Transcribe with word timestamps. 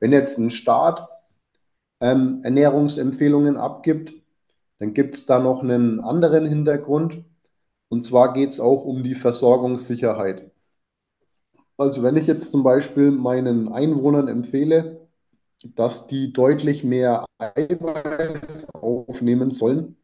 Wenn 0.00 0.12
jetzt 0.12 0.38
ein 0.38 0.50
Staat 0.50 1.08
ähm, 2.00 2.40
Ernährungsempfehlungen 2.42 3.56
abgibt, 3.56 4.14
dann 4.78 4.94
gibt 4.94 5.14
es 5.14 5.26
da 5.26 5.38
noch 5.38 5.62
einen 5.62 6.00
anderen 6.00 6.46
Hintergrund. 6.46 7.24
Und 7.88 8.02
zwar 8.02 8.32
geht 8.32 8.48
es 8.48 8.60
auch 8.60 8.84
um 8.84 9.04
die 9.04 9.14
Versorgungssicherheit. 9.14 10.50
Also 11.76 12.02
wenn 12.02 12.16
ich 12.16 12.26
jetzt 12.26 12.50
zum 12.50 12.62
Beispiel 12.62 13.10
meinen 13.10 13.72
Einwohnern 13.72 14.28
empfehle, 14.28 15.08
dass 15.76 16.06
die 16.06 16.32
deutlich 16.32 16.84
mehr 16.84 17.26
Eiweiß 17.38 18.74
aufnehmen 18.74 19.50
sollen, 19.50 19.96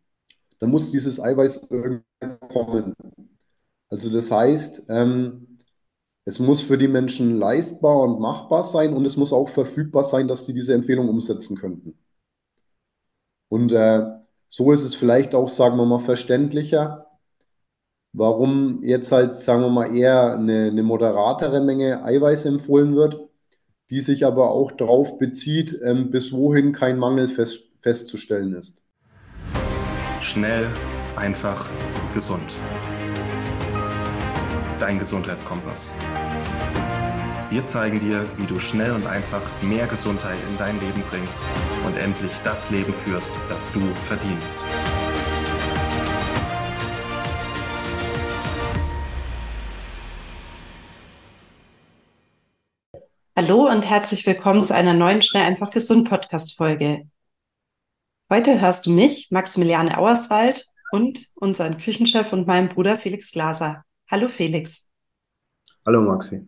dann 0.58 0.70
muss 0.70 0.90
dieses 0.90 1.20
Eiweiß 1.20 1.68
irgendwann 1.70 2.40
kommen. 2.48 2.94
Also 3.88 4.10
das 4.10 4.30
heißt, 4.30 4.84
ähm, 4.88 5.55
es 6.26 6.40
muss 6.40 6.60
für 6.60 6.76
die 6.76 6.88
Menschen 6.88 7.38
leistbar 7.38 8.00
und 8.00 8.20
machbar 8.20 8.64
sein 8.64 8.92
und 8.94 9.04
es 9.06 9.16
muss 9.16 9.32
auch 9.32 9.48
verfügbar 9.48 10.04
sein, 10.04 10.26
dass 10.26 10.44
sie 10.44 10.52
diese 10.52 10.74
Empfehlung 10.74 11.08
umsetzen 11.08 11.56
könnten. 11.56 11.96
Und 13.48 13.70
äh, 13.70 14.02
so 14.48 14.72
ist 14.72 14.82
es 14.82 14.96
vielleicht 14.96 15.36
auch, 15.36 15.48
sagen 15.48 15.76
wir 15.76 15.86
mal, 15.86 16.00
verständlicher, 16.00 17.06
warum 18.12 18.82
jetzt 18.82 19.12
halt, 19.12 19.34
sagen 19.36 19.62
wir 19.62 19.70
mal, 19.70 19.94
eher 19.94 20.34
eine, 20.34 20.64
eine 20.64 20.82
moderatere 20.82 21.60
Menge 21.60 22.02
Eiweiß 22.02 22.46
empfohlen 22.46 22.96
wird, 22.96 23.20
die 23.90 24.00
sich 24.00 24.26
aber 24.26 24.50
auch 24.50 24.72
darauf 24.72 25.18
bezieht, 25.18 25.78
ähm, 25.84 26.10
bis 26.10 26.32
wohin 26.32 26.72
kein 26.72 26.98
Mangel 26.98 27.28
fest, 27.28 27.70
festzustellen 27.82 28.52
ist. 28.54 28.82
Schnell, 30.22 30.66
einfach, 31.14 31.70
gesund. 32.14 32.52
Dein 34.78 34.98
Gesundheitskompass. 34.98 35.94
Wir 37.48 37.64
zeigen 37.64 37.98
dir, 37.98 38.24
wie 38.36 38.44
du 38.44 38.58
schnell 38.58 38.92
und 38.92 39.06
einfach 39.06 39.40
mehr 39.62 39.86
Gesundheit 39.86 40.36
in 40.50 40.58
dein 40.58 40.78
Leben 40.80 41.02
bringst 41.08 41.40
und 41.86 41.96
endlich 41.96 42.32
das 42.44 42.70
Leben 42.70 42.92
führst, 42.92 43.32
das 43.48 43.72
du 43.72 43.80
verdienst. 43.94 44.58
Hallo 53.34 53.70
und 53.70 53.88
herzlich 53.88 54.26
willkommen 54.26 54.62
zu 54.62 54.74
einer 54.74 54.92
neuen 54.92 55.22
Schnell 55.22 55.44
einfach 55.44 55.70
gesund 55.70 56.08
Podcast 56.08 56.54
Folge. 56.54 57.08
Heute 58.28 58.60
hörst 58.60 58.84
du 58.84 58.90
mich, 58.90 59.30
Maximiliane 59.30 59.96
Auerswald 59.96 60.66
und 60.90 61.28
unseren 61.36 61.78
Küchenchef 61.78 62.34
und 62.34 62.46
meinen 62.46 62.68
Bruder 62.68 62.98
Felix 62.98 63.32
Glaser. 63.32 63.86
Hallo 64.08 64.28
Felix. 64.28 64.88
Hallo 65.84 66.00
Maxi. 66.00 66.46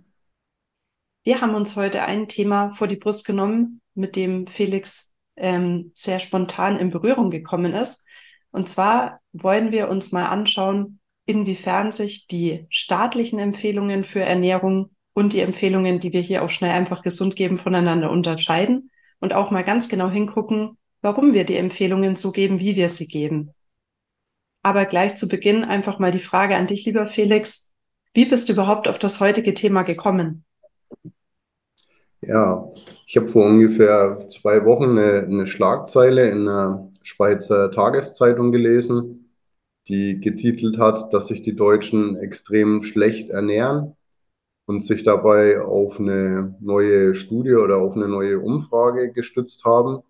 Wir 1.25 1.41
haben 1.41 1.57
uns 1.57 1.75
heute 1.75 2.03
ein 2.03 2.29
Thema 2.29 2.71
vor 2.71 2.87
die 2.87 2.95
Brust 2.95 3.27
genommen, 3.27 3.81
mit 3.95 4.15
dem 4.15 4.47
Felix 4.47 5.13
ähm, 5.35 5.91
sehr 5.97 6.21
spontan 6.21 6.79
in 6.79 6.91
Berührung 6.91 7.31
gekommen 7.31 7.75
ist. 7.75 8.07
Und 8.53 8.69
zwar 8.69 9.21
wollen 9.33 9.73
wir 9.73 9.89
uns 9.89 10.13
mal 10.13 10.27
anschauen, 10.27 11.01
inwiefern 11.27 11.91
sich 11.91 12.29
die 12.29 12.65
staatlichen 12.71 13.41
Empfehlungen 13.41 14.05
für 14.05 14.21
Ernährung 14.21 14.95
und 15.13 15.33
die 15.33 15.41
Empfehlungen, 15.41 15.99
die 15.99 16.13
wir 16.13 16.21
hier 16.21 16.45
auch 16.45 16.51
schnell 16.51 16.71
einfach 16.71 17.03
gesund 17.03 17.35
geben, 17.35 17.59
voneinander 17.59 18.13
unterscheiden 18.13 18.93
und 19.19 19.33
auch 19.35 19.51
mal 19.51 19.65
ganz 19.65 19.89
genau 19.89 20.09
hingucken, 20.09 20.79
warum 21.03 21.35
wir 21.35 21.43
die 21.43 21.57
Empfehlungen 21.57 22.15
so 22.15 22.31
geben, 22.31 22.61
wie 22.61 22.77
wir 22.77 22.89
sie 22.89 23.09
geben. 23.09 23.53
Aber 24.69 24.85
gleich 24.85 25.17
zu 25.17 25.29
Beginn 25.29 25.65
einfach 25.65 25.99
mal 25.99 26.11
die 26.11 26.19
Frage 26.19 26.55
an 26.55 26.67
dich, 26.67 26.85
lieber 26.85 27.07
Felix. 27.07 27.75
Wie 28.13 28.27
bist 28.27 28.51
du 28.51 28.53
überhaupt 28.53 28.87
auf 28.87 28.99
das 28.99 29.19
heutige 29.19 29.55
Thema 29.55 29.81
gekommen? 29.81 30.45
Ja, 32.21 32.69
ich 33.07 33.17
habe 33.17 33.29
vor 33.29 33.47
ungefähr 33.47 34.27
zwei 34.29 34.67
Wochen 34.67 34.99
eine, 34.99 35.21
eine 35.23 35.47
Schlagzeile 35.47 36.29
in 36.29 36.47
einer 36.47 36.93
Schweizer 37.03 37.73
Tageszeitung 37.73 38.53
gelesen, 38.53 39.33
die 39.89 40.21
getitelt 40.21 40.77
hat, 40.77 41.15
dass 41.15 41.29
sich 41.29 41.41
die 41.41 41.57
Deutschen 41.57 42.19
extrem 42.19 42.83
schlecht 42.83 43.31
ernähren 43.31 43.97
und 44.67 44.85
sich 44.85 45.03
dabei 45.03 45.63
auf 45.63 45.99
eine 45.99 46.59
neue 46.61 47.15
Studie 47.15 47.55
oder 47.55 47.79
auf 47.79 47.97
eine 47.97 48.09
neue 48.09 48.39
Umfrage 48.39 49.13
gestützt 49.15 49.65
haben. 49.65 50.03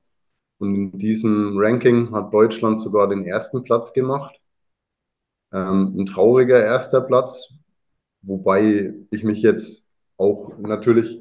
Und 0.59 0.75
in 0.75 0.99
diesem 0.99 1.57
Ranking 1.57 2.11
hat 2.11 2.35
Deutschland 2.35 2.81
sogar 2.81 3.07
den 3.07 3.25
ersten 3.25 3.63
Platz 3.63 3.93
gemacht. 3.93 4.38
Ähm, 5.53 5.95
ein 5.99 6.07
trauriger 6.07 6.63
erster 6.63 7.01
Platz, 7.01 7.55
wobei 8.23 8.95
ich 9.11 9.25
mich 9.25 9.43
jetzt 9.43 9.87
auch 10.17 10.59
natürlich 10.59 11.21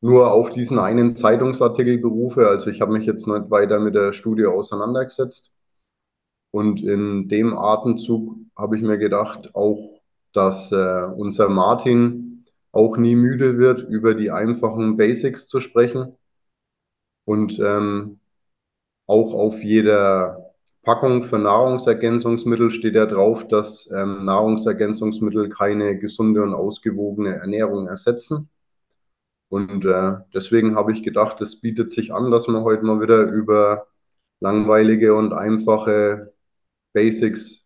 nur 0.00 0.32
auf 0.32 0.50
diesen 0.50 0.78
einen 0.78 1.12
Zeitungsartikel 1.12 1.98
berufe. 1.98 2.48
Also 2.48 2.70
ich 2.70 2.80
habe 2.80 2.92
mich 2.92 3.06
jetzt 3.06 3.26
nicht 3.26 3.50
weiter 3.50 3.78
mit 3.80 3.94
der 3.94 4.12
Studie 4.12 4.46
auseinandergesetzt. 4.46 5.52
Und 6.50 6.82
in 6.82 7.28
dem 7.28 7.56
Atemzug 7.56 8.36
habe 8.56 8.76
ich 8.76 8.82
mir 8.82 8.98
gedacht, 8.98 9.54
auch, 9.54 10.00
dass 10.34 10.72
äh, 10.72 11.08
unser 11.16 11.48
Martin 11.48 12.44
auch 12.72 12.96
nie 12.96 13.14
müde 13.16 13.58
wird, 13.58 13.82
über 13.82 14.14
die 14.14 14.30
einfachen 14.30 14.96
Basics 14.96 15.46
zu 15.48 15.60
sprechen. 15.60 16.16
Und 17.24 17.58
ähm, 17.60 18.18
auch 19.06 19.34
auf 19.34 19.62
jeder 19.62 20.41
Packung 20.82 21.22
für 21.22 21.38
Nahrungsergänzungsmittel 21.38 22.72
steht 22.72 22.96
ja 22.96 23.06
drauf, 23.06 23.46
dass 23.46 23.88
ähm, 23.92 24.24
Nahrungsergänzungsmittel 24.24 25.48
keine 25.48 25.98
gesunde 25.98 26.42
und 26.42 26.54
ausgewogene 26.54 27.36
Ernährung 27.36 27.86
ersetzen. 27.86 28.50
Und 29.48 29.84
äh, 29.84 30.14
deswegen 30.34 30.74
habe 30.74 30.92
ich 30.92 31.02
gedacht, 31.02 31.40
es 31.40 31.60
bietet 31.60 31.90
sich 31.92 32.12
an, 32.12 32.30
dass 32.30 32.48
wir 32.48 32.62
heute 32.62 32.84
mal 32.84 33.00
wieder 33.00 33.22
über 33.24 33.86
langweilige 34.40 35.14
und 35.14 35.32
einfache 35.32 36.32
Basics 36.92 37.64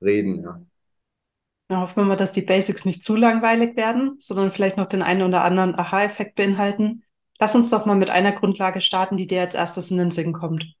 reden. 0.00 0.42
Ja. 0.42 0.60
Dann 1.68 1.80
hoffen 1.80 1.96
wir 1.96 2.04
mal, 2.04 2.16
dass 2.16 2.32
die 2.32 2.42
Basics 2.42 2.84
nicht 2.84 3.02
zu 3.02 3.16
langweilig 3.16 3.74
werden, 3.76 4.16
sondern 4.20 4.52
vielleicht 4.52 4.76
noch 4.76 4.86
den 4.86 5.02
einen 5.02 5.22
oder 5.22 5.42
anderen 5.42 5.74
Aha-Effekt 5.74 6.36
beinhalten. 6.36 7.02
Lass 7.40 7.56
uns 7.56 7.70
doch 7.70 7.84
mal 7.84 7.96
mit 7.96 8.10
einer 8.10 8.32
Grundlage 8.32 8.80
starten, 8.80 9.16
die 9.16 9.26
dir 9.26 9.40
als 9.40 9.56
erstes 9.56 9.90
in 9.90 9.98
den 9.98 10.12
Sinn 10.12 10.32
kommt. 10.32 10.76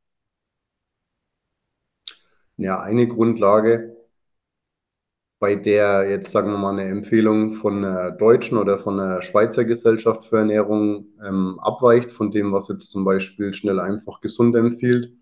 Ja, 2.56 2.80
eine 2.80 3.06
Grundlage 3.06 3.96
bei 5.38 5.54
der 5.56 6.08
jetzt, 6.10 6.30
sagen 6.32 6.50
wir 6.50 6.58
mal, 6.58 6.72
eine 6.72 6.84
Empfehlung 6.90 7.52
von 7.54 7.84
einer 7.84 8.10
deutschen 8.12 8.56
oder 8.58 8.78
von 8.78 8.98
einer 8.98 9.22
Schweizer 9.22 9.64
Gesellschaft 9.64 10.24
für 10.24 10.38
Ernährung 10.38 11.06
ähm, 11.24 11.58
abweicht 11.60 12.10
von 12.12 12.30
dem, 12.30 12.52
was 12.52 12.68
jetzt 12.68 12.90
zum 12.90 13.04
Beispiel 13.04 13.52
schnell 13.54 13.78
einfach 13.80 14.20
gesund 14.20 14.56
empfiehlt, 14.56 15.12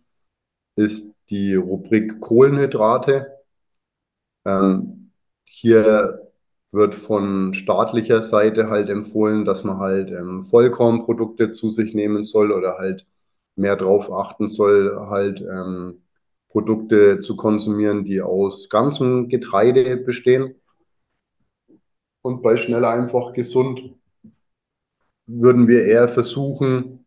ist 0.77 1.13
die 1.31 1.55
Rubrik 1.57 2.21
Kohlenhydrate. 2.21 3.29
Ähm, 4.45 5.13
hier 5.45 6.31
wird 6.73 6.95
von 6.95 7.55
staatlicher 7.55 8.23
Seite 8.23 8.69
halt 8.71 8.89
empfohlen, 8.89 9.45
dass 9.45 9.65
man 9.65 9.79
halt 9.79 10.11
ähm, 10.11 10.43
Vollkornprodukte 10.43 11.51
zu 11.51 11.71
sich 11.71 11.95
nehmen 11.95 12.25
soll 12.25 12.51
oder 12.53 12.79
halt 12.79 13.07
mehr 13.57 13.77
drauf 13.77 14.11
achten 14.13 14.49
soll, 14.49 14.97
halt 15.11 15.41
ähm, 15.43 16.03
Produkte 16.53 17.19
zu 17.21 17.35
konsumieren, 17.35 18.05
die 18.05 18.21
aus 18.21 18.69
ganzem 18.69 19.29
Getreide 19.29 19.97
bestehen. 19.97 20.55
Und 22.21 22.43
bei 22.43 22.57
schnell 22.57 22.85
einfach 22.85 23.33
gesund 23.33 23.95
würden 25.27 25.67
wir 25.67 25.87
eher 25.87 26.09
versuchen, 26.09 27.07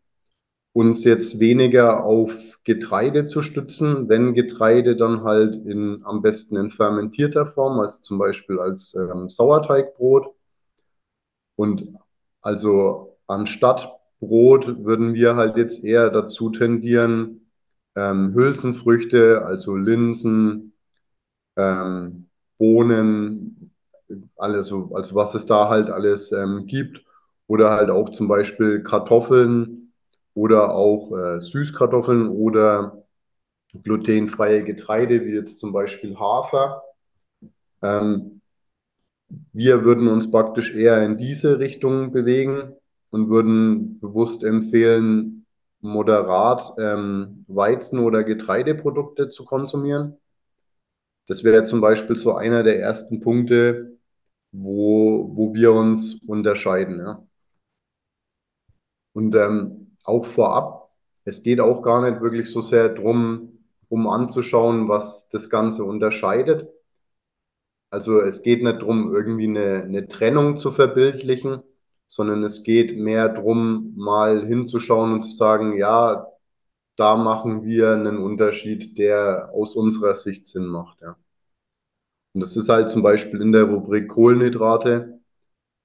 uns 0.72 1.04
jetzt 1.04 1.38
weniger 1.38 2.04
auf 2.04 2.58
Getreide 2.64 3.24
zu 3.24 3.40
stützen, 3.40 4.08
wenn 4.08 4.34
Getreide 4.34 4.96
dann 4.96 5.22
halt 5.22 5.54
in 5.64 6.02
am 6.04 6.22
besten 6.22 6.56
in 6.56 6.70
fermentierter 6.70 7.46
Form, 7.46 7.78
also 7.78 8.02
zum 8.02 8.18
Beispiel 8.18 8.58
als 8.58 8.94
ähm, 8.94 9.28
Sauerteigbrot. 9.28 10.34
Und 11.54 11.94
also 12.42 13.16
anstatt 13.28 13.96
Brot 14.18 14.84
würden 14.84 15.14
wir 15.14 15.36
halt 15.36 15.56
jetzt 15.56 15.84
eher 15.84 16.10
dazu 16.10 16.50
tendieren, 16.50 17.45
ähm, 17.96 18.34
Hülsenfrüchte, 18.34 19.44
also 19.44 19.76
Linsen, 19.76 20.74
ähm, 21.56 22.28
Bohnen, 22.58 23.72
alles, 24.36 24.68
so, 24.68 24.94
also 24.94 25.14
was 25.14 25.34
es 25.34 25.46
da 25.46 25.68
halt 25.68 25.90
alles 25.90 26.32
ähm, 26.32 26.66
gibt. 26.66 27.04
Oder 27.48 27.70
halt 27.70 27.90
auch 27.90 28.10
zum 28.10 28.28
Beispiel 28.28 28.82
Kartoffeln 28.82 29.92
oder 30.34 30.74
auch 30.74 31.12
äh, 31.16 31.40
Süßkartoffeln 31.40 32.28
oder 32.28 33.04
glutenfreie 33.84 34.64
Getreide, 34.64 35.24
wie 35.24 35.34
jetzt 35.34 35.58
zum 35.60 35.72
Beispiel 35.72 36.18
Hafer. 36.18 36.82
Ähm, 37.82 38.40
wir 39.52 39.84
würden 39.84 40.08
uns 40.08 40.30
praktisch 40.30 40.74
eher 40.74 41.04
in 41.04 41.16
diese 41.18 41.58
Richtung 41.58 42.12
bewegen 42.12 42.72
und 43.10 43.30
würden 43.30 43.98
bewusst 44.00 44.44
empfehlen, 44.44 45.35
moderat 45.86 46.74
ähm, 46.78 47.44
Weizen- 47.48 48.00
oder 48.00 48.24
Getreideprodukte 48.24 49.28
zu 49.28 49.44
konsumieren. 49.44 50.16
Das 51.26 51.44
wäre 51.44 51.64
zum 51.64 51.80
Beispiel 51.80 52.16
so 52.16 52.34
einer 52.34 52.62
der 52.62 52.80
ersten 52.80 53.20
Punkte, 53.20 53.98
wo, 54.52 55.30
wo 55.34 55.54
wir 55.54 55.72
uns 55.72 56.16
unterscheiden. 56.26 56.98
Ja. 56.98 57.26
Und 59.12 59.34
ähm, 59.34 59.96
auch 60.04 60.24
vorab, 60.24 60.90
es 61.24 61.42
geht 61.42 61.60
auch 61.60 61.82
gar 61.82 62.08
nicht 62.08 62.22
wirklich 62.22 62.50
so 62.50 62.60
sehr 62.60 62.88
drum, 62.90 63.58
um 63.88 64.08
anzuschauen, 64.08 64.88
was 64.88 65.28
das 65.28 65.50
Ganze 65.50 65.84
unterscheidet. 65.84 66.68
Also 67.90 68.20
es 68.20 68.42
geht 68.42 68.62
nicht 68.62 68.80
darum, 68.80 69.14
irgendwie 69.14 69.48
eine, 69.48 69.82
eine 69.84 70.08
Trennung 70.08 70.58
zu 70.58 70.70
verbildlichen, 70.70 71.62
sondern 72.08 72.42
es 72.44 72.62
geht 72.62 72.96
mehr 72.96 73.28
darum, 73.28 73.92
mal 73.96 74.46
hinzuschauen 74.46 75.12
und 75.14 75.22
zu 75.22 75.30
sagen, 75.30 75.76
ja, 75.76 76.26
da 76.96 77.16
machen 77.16 77.64
wir 77.64 77.92
einen 77.92 78.18
Unterschied, 78.18 78.96
der 78.98 79.50
aus 79.52 79.76
unserer 79.76 80.14
Sicht 80.14 80.46
Sinn 80.46 80.66
macht. 80.66 81.00
Ja. 81.02 81.16
Und 82.34 82.40
das 82.40 82.56
ist 82.56 82.68
halt 82.68 82.90
zum 82.90 83.02
Beispiel 83.02 83.40
in 83.40 83.52
der 83.52 83.64
Rubrik 83.64 84.08
Kohlenhydrate, 84.08 85.20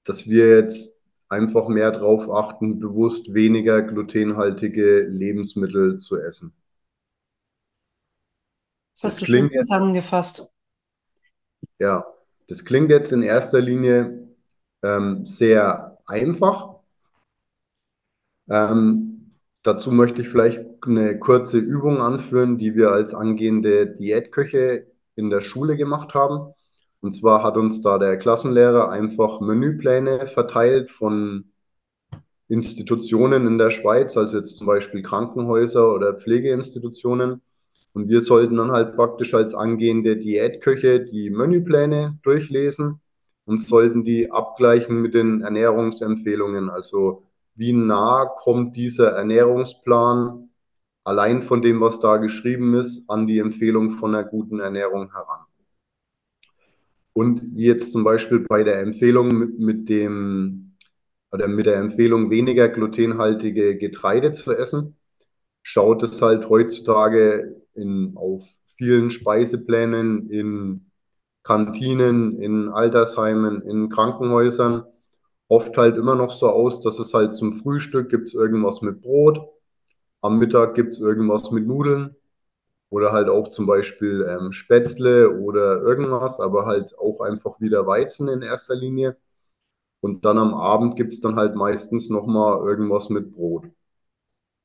dass 0.04 0.26
wir 0.26 0.56
jetzt 0.56 1.02
einfach 1.28 1.68
mehr 1.68 1.90
darauf 1.90 2.30
achten, 2.30 2.78
bewusst 2.78 3.32
weniger 3.34 3.82
glutenhaltige 3.82 5.06
Lebensmittel 5.08 5.96
zu 5.96 6.18
essen. 6.18 6.54
Das 8.94 9.04
hast 9.04 9.22
das 9.22 9.28
du 9.28 9.36
schon 9.36 9.50
zusammengefasst. 9.50 10.52
Ja, 11.78 12.06
das 12.48 12.64
klingt 12.64 12.90
jetzt 12.90 13.12
in 13.12 13.22
erster 13.22 13.60
Linie 13.60 14.28
ähm, 14.82 15.24
sehr 15.24 15.91
einfach. 16.12 16.76
Ähm, 18.48 19.32
dazu 19.62 19.90
möchte 19.90 20.20
ich 20.22 20.28
vielleicht 20.28 20.60
eine 20.86 21.18
kurze 21.18 21.58
Übung 21.58 21.98
anführen, 22.00 22.58
die 22.58 22.74
wir 22.74 22.92
als 22.92 23.14
angehende 23.14 23.86
Diätköche 23.86 24.86
in 25.16 25.30
der 25.30 25.40
Schule 25.40 25.76
gemacht 25.76 26.14
haben. 26.14 26.52
Und 27.00 27.12
zwar 27.12 27.42
hat 27.42 27.56
uns 27.56 27.80
da 27.82 27.98
der 27.98 28.16
Klassenlehrer 28.16 28.90
einfach 28.90 29.40
Menüpläne 29.40 30.26
verteilt 30.28 30.90
von 30.90 31.50
Institutionen 32.48 33.46
in 33.46 33.58
der 33.58 33.70
Schweiz, 33.70 34.16
also 34.16 34.36
jetzt 34.36 34.58
zum 34.58 34.66
Beispiel 34.66 35.02
Krankenhäuser 35.02 35.92
oder 35.94 36.14
Pflegeinstitutionen. 36.14 37.40
Und 37.94 38.08
wir 38.08 38.22
sollten 38.22 38.56
dann 38.56 38.72
halt 38.72 38.96
praktisch 38.96 39.34
als 39.34 39.54
angehende 39.54 40.16
Diätköche 40.16 41.00
die 41.00 41.30
Menüpläne 41.30 42.18
durchlesen 42.22 43.01
und 43.44 43.58
sollten 43.60 44.04
die 44.04 44.30
abgleichen 44.30 45.00
mit 45.02 45.14
den 45.14 45.42
Ernährungsempfehlungen. 45.42 46.70
Also 46.70 47.26
wie 47.54 47.72
nah 47.72 48.26
kommt 48.26 48.76
dieser 48.76 49.10
Ernährungsplan 49.12 50.50
allein 51.04 51.42
von 51.42 51.62
dem, 51.62 51.80
was 51.80 52.00
da 52.00 52.16
geschrieben 52.18 52.74
ist, 52.74 53.08
an 53.10 53.26
die 53.26 53.38
Empfehlung 53.38 53.90
von 53.90 54.14
einer 54.14 54.24
guten 54.24 54.60
Ernährung 54.60 55.12
heran. 55.12 55.44
Und 57.12 57.42
wie 57.54 57.66
jetzt 57.66 57.92
zum 57.92 58.04
Beispiel 58.04 58.40
bei 58.40 58.64
der 58.64 58.80
Empfehlung 58.80 59.28
mit, 59.28 59.58
mit 59.58 59.88
dem 59.88 60.76
oder 61.30 61.48
mit 61.48 61.66
der 61.66 61.76
Empfehlung, 61.76 62.30
weniger 62.30 62.68
glutenhaltige 62.68 63.76
Getreide 63.76 64.32
zu 64.32 64.52
essen, 64.52 64.96
schaut 65.62 66.02
es 66.02 66.20
halt 66.20 66.48
heutzutage 66.48 67.62
in, 67.74 68.12
auf 68.16 68.46
vielen 68.76 69.10
Speiseplänen, 69.10 70.28
in 70.28 70.91
Kantinen, 71.44 72.38
in 72.40 72.68
Altersheimen, 72.70 73.62
in 73.62 73.88
Krankenhäusern 73.88 74.84
oft 75.48 75.76
halt 75.76 75.96
immer 75.96 76.14
noch 76.16 76.30
so 76.32 76.48
aus, 76.48 76.80
dass 76.80 76.98
es 76.98 77.14
halt 77.14 77.34
zum 77.34 77.52
Frühstück 77.52 78.10
gibt 78.10 78.28
es 78.28 78.34
irgendwas 78.34 78.82
mit 78.82 79.02
Brot, 79.02 79.40
am 80.22 80.38
Mittag 80.38 80.74
gibt 80.74 80.94
es 80.94 81.00
irgendwas 81.00 81.50
mit 81.52 81.66
Nudeln 81.66 82.16
oder 82.90 83.12
halt 83.12 83.28
auch 83.28 83.48
zum 83.50 83.66
Beispiel 83.66 84.26
ähm, 84.28 84.52
Spätzle 84.52 85.30
oder 85.40 85.82
irgendwas, 85.82 86.40
aber 86.40 86.66
halt 86.66 86.98
auch 86.98 87.20
einfach 87.20 87.60
wieder 87.60 87.86
Weizen 87.86 88.28
in 88.28 88.42
erster 88.42 88.76
Linie. 88.76 89.16
Und 90.00 90.24
dann 90.24 90.38
am 90.38 90.54
Abend 90.54 90.96
gibt 90.96 91.14
es 91.14 91.20
dann 91.20 91.36
halt 91.36 91.56
meistens 91.56 92.10
nochmal 92.10 92.66
irgendwas 92.68 93.10
mit 93.10 93.32
Brot. 93.34 93.66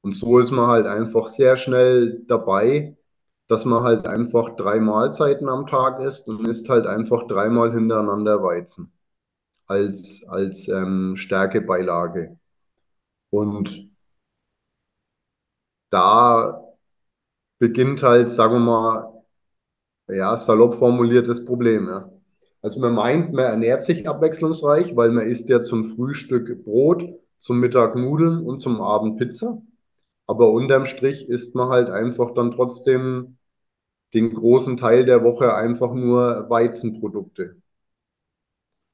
Und 0.01 0.13
so 0.13 0.39
ist 0.39 0.51
man 0.51 0.67
halt 0.67 0.85
einfach 0.87 1.27
sehr 1.27 1.55
schnell 1.57 2.23
dabei, 2.27 2.97
dass 3.47 3.65
man 3.65 3.83
halt 3.83 4.07
einfach 4.07 4.55
drei 4.57 4.79
Mahlzeiten 4.79 5.49
am 5.49 5.67
Tag 5.67 6.01
isst 6.01 6.27
und 6.27 6.47
isst 6.47 6.69
halt 6.69 6.85
einfach 6.87 7.27
dreimal 7.27 7.71
hintereinander 7.73 8.43
Weizen 8.43 8.91
als, 9.67 10.23
als 10.27 10.67
ähm, 10.69 11.15
Stärkebeilage. 11.15 12.37
Und 13.29 13.89
da 15.89 16.63
beginnt 17.59 18.03
halt, 18.03 18.29
sagen 18.29 18.53
wir 18.55 18.59
mal, 18.59 19.23
ja, 20.09 20.37
salopp 20.37 20.75
formuliertes 20.75 21.45
Problem. 21.45 21.87
Ja. 21.87 22.11
Also 22.61 22.79
man 22.79 22.93
meint, 22.93 23.33
man 23.33 23.45
ernährt 23.45 23.83
sich 23.83 24.07
abwechslungsreich, 24.07 24.95
weil 24.95 25.11
man 25.11 25.27
isst 25.27 25.49
ja 25.49 25.63
zum 25.63 25.85
Frühstück 25.85 26.63
Brot, 26.63 27.03
zum 27.37 27.59
Mittag 27.59 27.95
Nudeln 27.95 28.45
und 28.45 28.59
zum 28.59 28.81
Abend 28.81 29.17
Pizza. 29.17 29.61
Aber 30.27 30.51
unterm 30.51 30.85
Strich 30.85 31.27
isst 31.29 31.55
man 31.55 31.69
halt 31.69 31.89
einfach 31.89 32.33
dann 32.33 32.51
trotzdem 32.51 33.36
den 34.13 34.33
großen 34.33 34.77
Teil 34.77 35.05
der 35.05 35.23
Woche 35.23 35.53
einfach 35.53 35.93
nur 35.93 36.49
Weizenprodukte. 36.49 37.57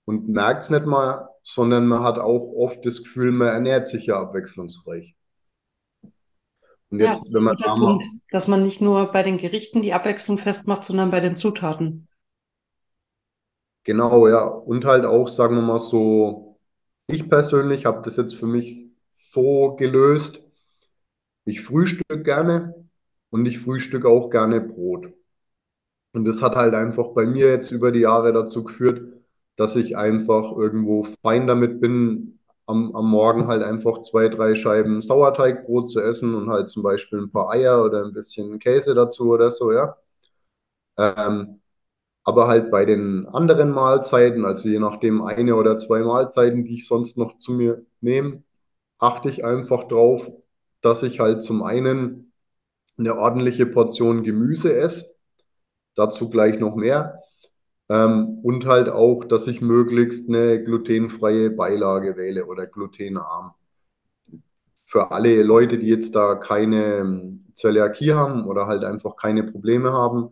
Und 0.06 0.28
merkt 0.28 0.64
es 0.64 0.70
nicht 0.70 0.86
mal, 0.86 1.30
sondern 1.44 1.88
man 1.88 2.04
hat 2.04 2.20
auch 2.20 2.52
oft 2.56 2.86
das 2.86 3.04
Gefühl, 3.04 3.32
man 3.32 3.50
ernährt 3.50 3.88
sich 3.88 4.08
ja 4.08 4.20
abwechslungsreich. 4.20 5.16
Und 6.90 7.00
jetzt, 7.00 7.30
ja, 7.30 7.36
wenn 7.36 7.44
man 7.44 7.58
da 7.58 7.76
Punkt, 7.76 8.06
dass 8.30 8.48
man 8.48 8.64
nicht 8.64 8.82
nur 8.82 9.12
bei 9.12 9.24
den 9.24 9.38
Gerichten 9.38 9.82
die 9.82 9.94
Abwechslung 9.94 10.38
festmacht, 10.38 10.84
sondern 10.84 11.12
bei 11.12 11.20
den 11.20 11.36
Zutaten. 11.36 12.08
Genau, 13.84 14.28
ja. 14.28 14.46
Und 14.46 14.86
halt 14.86 15.06
auch, 15.06 15.28
sagen 15.28 15.56
wir 15.56 15.62
mal 15.62 15.80
so, 15.80 16.60
ich 17.08 17.30
persönlich 17.30 17.86
habe 17.86 18.02
das 18.04 18.18
jetzt 18.18 18.36
für 18.36 18.46
mich 18.46 18.92
so 19.10 19.76
gelöst. 19.76 20.42
Ich 21.46 21.62
frühstücke 21.62 22.22
gerne 22.22 22.83
und 23.34 23.48
ich 23.48 23.60
frühstücke 23.60 24.08
auch 24.10 24.32
gerne 24.32 24.62
Brot. 24.62 25.14
Und 26.14 26.26
das 26.26 26.42
hat 26.42 26.56
halt 26.56 26.74
einfach 26.74 27.10
bei 27.10 27.26
mir 27.26 27.48
jetzt 27.50 27.72
über 27.72 27.92
die 27.92 28.02
Jahre 28.02 28.34
dazu 28.34 28.64
geführt, 28.64 29.02
dass 29.58 29.76
ich 29.76 29.98
einfach 29.98 30.52
irgendwo 30.56 31.06
fein 31.24 31.48
damit 31.48 31.82
bin, 31.82 32.40
am, 32.66 32.96
am 32.96 33.10
Morgen 33.10 33.48
halt 33.48 33.64
einfach 33.64 34.00
zwei, 34.02 34.30
drei 34.30 34.56
Scheiben 34.56 35.02
Sauerteigbrot 35.02 35.90
zu 35.90 36.00
essen 36.02 36.34
und 36.36 36.50
halt 36.50 36.70
zum 36.70 36.84
Beispiel 36.84 37.20
ein 37.20 37.32
paar 37.32 37.50
Eier 37.50 37.84
oder 37.84 38.06
ein 38.06 38.14
bisschen 38.14 38.60
Käse 38.60 38.96
dazu 38.96 39.30
oder 39.32 39.52
so, 39.52 39.72
ja. 39.72 39.98
Ähm, 40.98 41.62
aber 42.26 42.48
halt 42.50 42.72
bei 42.72 42.86
den 42.86 43.28
anderen 43.28 43.72
Mahlzeiten, 43.72 44.46
also 44.46 44.70
je 44.70 44.80
nachdem 44.80 45.24
eine 45.24 45.56
oder 45.58 45.78
zwei 45.80 46.02
Mahlzeiten, 46.02 46.66
die 46.66 46.76
ich 46.76 46.88
sonst 46.88 47.18
noch 47.18 47.40
zu 47.40 47.54
mir 47.54 47.86
nehme, 48.02 48.44
achte 49.00 49.30
ich 49.30 49.46
einfach 49.46 49.86
drauf, 49.90 50.32
dass 50.82 51.04
ich 51.04 51.22
halt 51.22 51.44
zum 51.44 51.64
einen 51.64 52.33
eine 53.04 53.18
ordentliche 53.18 53.66
Portion 53.66 54.24
Gemüse 54.24 54.76
esse, 54.76 55.16
dazu 55.96 56.30
gleich 56.30 56.60
noch 56.60 56.76
mehr, 56.76 57.20
ähm, 57.90 58.40
und 58.44 58.66
halt 58.66 58.90
auch, 58.90 59.26
dass 59.26 59.48
ich 59.48 59.62
möglichst 59.62 60.30
eine 60.30 60.64
glutenfreie 60.64 61.50
Beilage 61.52 62.16
wähle 62.18 62.46
oder 62.46 62.66
glutenarm. 62.66 63.54
Für 64.86 65.12
alle 65.12 65.44
Leute, 65.44 65.78
die 65.78 65.88
jetzt 65.88 66.16
da 66.16 66.36
keine 66.36 66.98
ähm, 66.98 67.46
Zöliakie 67.54 68.14
haben 68.14 68.46
oder 68.46 68.68
halt 68.68 68.84
einfach 68.84 69.16
keine 69.16 69.44
Probleme 69.44 69.92
haben, 69.92 70.30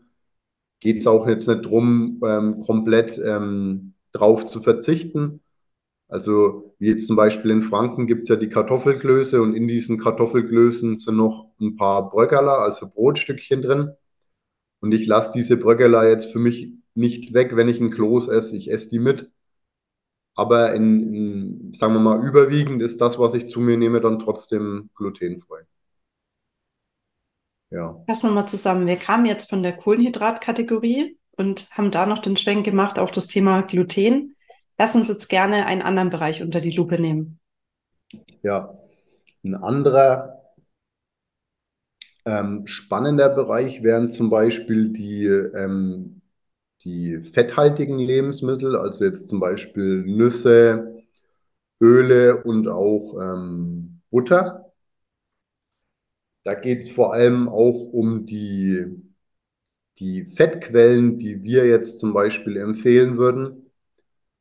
geht 0.79 0.97
es 0.97 1.07
auch 1.07 1.27
jetzt 1.27 1.47
nicht 1.47 1.65
darum, 1.65 2.21
ähm, 2.25 2.59
komplett 2.61 3.19
ähm, 3.23 3.93
drauf 4.11 4.45
zu 4.45 4.59
verzichten. 4.59 5.41
Also 6.11 6.75
wie 6.77 6.89
jetzt 6.89 7.07
zum 7.07 7.15
Beispiel 7.15 7.51
in 7.51 7.61
Franken 7.61 8.05
gibt 8.05 8.23
es 8.23 8.27
ja 8.27 8.35
die 8.35 8.49
Kartoffelklöße 8.49 9.41
und 9.41 9.55
in 9.55 9.69
diesen 9.69 9.97
Kartoffelklößen 9.97 10.97
sind 10.97 11.15
noch 11.15 11.47
ein 11.61 11.77
paar 11.77 12.09
Bröckerler, 12.09 12.59
also 12.59 12.89
Brotstückchen 12.89 13.61
drin. 13.61 13.91
Und 14.81 14.93
ich 14.93 15.07
lasse 15.07 15.31
diese 15.33 15.55
Bröckerler 15.55 16.09
jetzt 16.09 16.25
für 16.25 16.39
mich 16.39 16.73
nicht 16.95 17.33
weg, 17.33 17.55
wenn 17.55 17.69
ich 17.69 17.79
ein 17.79 17.91
Kloß 17.91 18.27
esse. 18.27 18.57
Ich 18.57 18.69
esse 18.69 18.89
die 18.89 18.99
mit. 18.99 19.31
Aber 20.35 20.73
in, 20.73 21.13
in, 21.13 21.73
sagen 21.73 21.93
wir 21.93 22.01
mal, 22.01 22.27
überwiegend 22.27 22.81
ist 22.81 22.99
das, 22.99 23.17
was 23.17 23.33
ich 23.33 23.47
zu 23.47 23.61
mir 23.61 23.77
nehme, 23.77 24.01
dann 24.01 24.19
trotzdem 24.19 24.89
glutenfrei. 24.95 25.61
Ja. 27.69 28.03
Fassen 28.05 28.31
wir 28.31 28.33
mal 28.33 28.47
zusammen. 28.47 28.85
Wir 28.85 28.97
kamen 28.97 29.25
jetzt 29.25 29.49
von 29.49 29.63
der 29.63 29.77
Kohlenhydratkategorie 29.77 31.17
und 31.37 31.69
haben 31.71 31.89
da 31.89 32.05
noch 32.05 32.19
den 32.19 32.35
Schwenk 32.35 32.65
gemacht 32.65 32.99
auf 32.99 33.13
das 33.13 33.27
Thema 33.27 33.61
Gluten. 33.61 34.35
Lass 34.77 34.95
uns 34.95 35.07
jetzt 35.07 35.27
gerne 35.27 35.65
einen 35.65 35.81
anderen 35.81 36.09
Bereich 36.09 36.41
unter 36.41 36.61
die 36.61 36.71
Lupe 36.71 36.99
nehmen. 36.99 37.39
Ja, 38.43 38.71
ein 39.43 39.55
anderer 39.55 40.41
ähm, 42.25 42.67
spannender 42.67 43.29
Bereich 43.29 43.83
wären 43.83 44.09
zum 44.09 44.29
Beispiel 44.29 44.89
die, 44.89 45.25
ähm, 45.25 46.21
die 46.83 47.19
fetthaltigen 47.19 47.99
Lebensmittel, 47.99 48.75
also 48.75 49.05
jetzt 49.05 49.29
zum 49.29 49.39
Beispiel 49.39 50.03
Nüsse, 50.05 51.03
Öle 51.81 52.43
und 52.43 52.67
auch 52.67 53.17
ähm, 53.19 54.01
Butter. 54.11 54.71
Da 56.43 56.55
geht 56.55 56.81
es 56.81 56.91
vor 56.91 57.13
allem 57.13 57.49
auch 57.49 57.93
um 57.93 58.25
die, 58.25 58.85
die 59.99 60.25
Fettquellen, 60.25 61.19
die 61.19 61.43
wir 61.43 61.65
jetzt 61.67 61.99
zum 61.99 62.13
Beispiel 62.13 62.57
empfehlen 62.57 63.17
würden. 63.17 63.60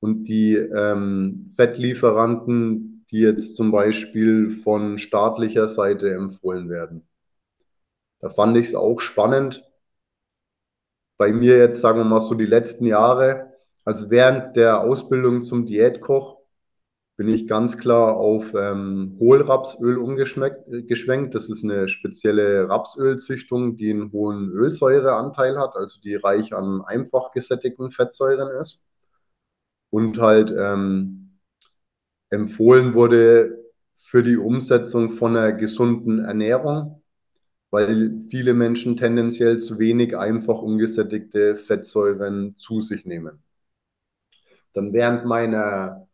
Und 0.00 0.24
die 0.24 0.54
ähm, 0.56 1.54
Fettlieferanten, 1.56 3.04
die 3.10 3.20
jetzt 3.20 3.56
zum 3.56 3.70
Beispiel 3.70 4.50
von 4.50 4.98
staatlicher 4.98 5.68
Seite 5.68 6.12
empfohlen 6.14 6.70
werden. 6.70 7.06
Da 8.20 8.30
fand 8.30 8.56
ich 8.56 8.68
es 8.68 8.74
auch 8.74 9.00
spannend. 9.00 9.62
Bei 11.18 11.32
mir 11.32 11.58
jetzt, 11.58 11.80
sagen 11.80 11.98
wir 11.98 12.04
mal 12.04 12.20
so 12.20 12.34
die 12.34 12.46
letzten 12.46 12.86
Jahre, 12.86 13.52
also 13.84 14.10
während 14.10 14.56
der 14.56 14.80
Ausbildung 14.82 15.42
zum 15.42 15.66
Diätkoch, 15.66 16.40
bin 17.16 17.28
ich 17.28 17.46
ganz 17.46 17.76
klar 17.76 18.16
auf 18.16 18.54
ähm, 18.54 19.16
Hohlrapsöl 19.20 19.98
umgeschwenkt. 19.98 21.34
Das 21.34 21.50
ist 21.50 21.62
eine 21.62 21.88
spezielle 21.90 22.66
Rapsölzüchtung, 22.70 23.76
die 23.76 23.90
einen 23.90 24.10
hohen 24.12 24.50
Ölsäureanteil 24.52 25.58
hat, 25.58 25.76
also 25.76 26.00
die 26.00 26.14
reich 26.14 26.54
an 26.54 26.80
einfach 26.82 27.32
gesättigten 27.32 27.90
Fettsäuren 27.90 28.58
ist. 28.58 28.86
Und 29.90 30.18
halt 30.18 30.52
ähm, 30.56 31.38
empfohlen 32.30 32.94
wurde 32.94 33.58
für 33.94 34.22
die 34.22 34.36
Umsetzung 34.36 35.10
von 35.10 35.36
einer 35.36 35.52
gesunden 35.52 36.24
Ernährung, 36.24 37.02
weil 37.70 38.12
viele 38.30 38.54
Menschen 38.54 38.96
tendenziell 38.96 39.58
zu 39.58 39.78
wenig 39.78 40.16
einfach 40.16 40.62
ungesättigte 40.62 41.56
Fettsäuren 41.56 42.56
zu 42.56 42.80
sich 42.80 43.04
nehmen. 43.04 43.42
Dann 44.72 44.92
während 44.92 45.26
meiner 45.26 46.08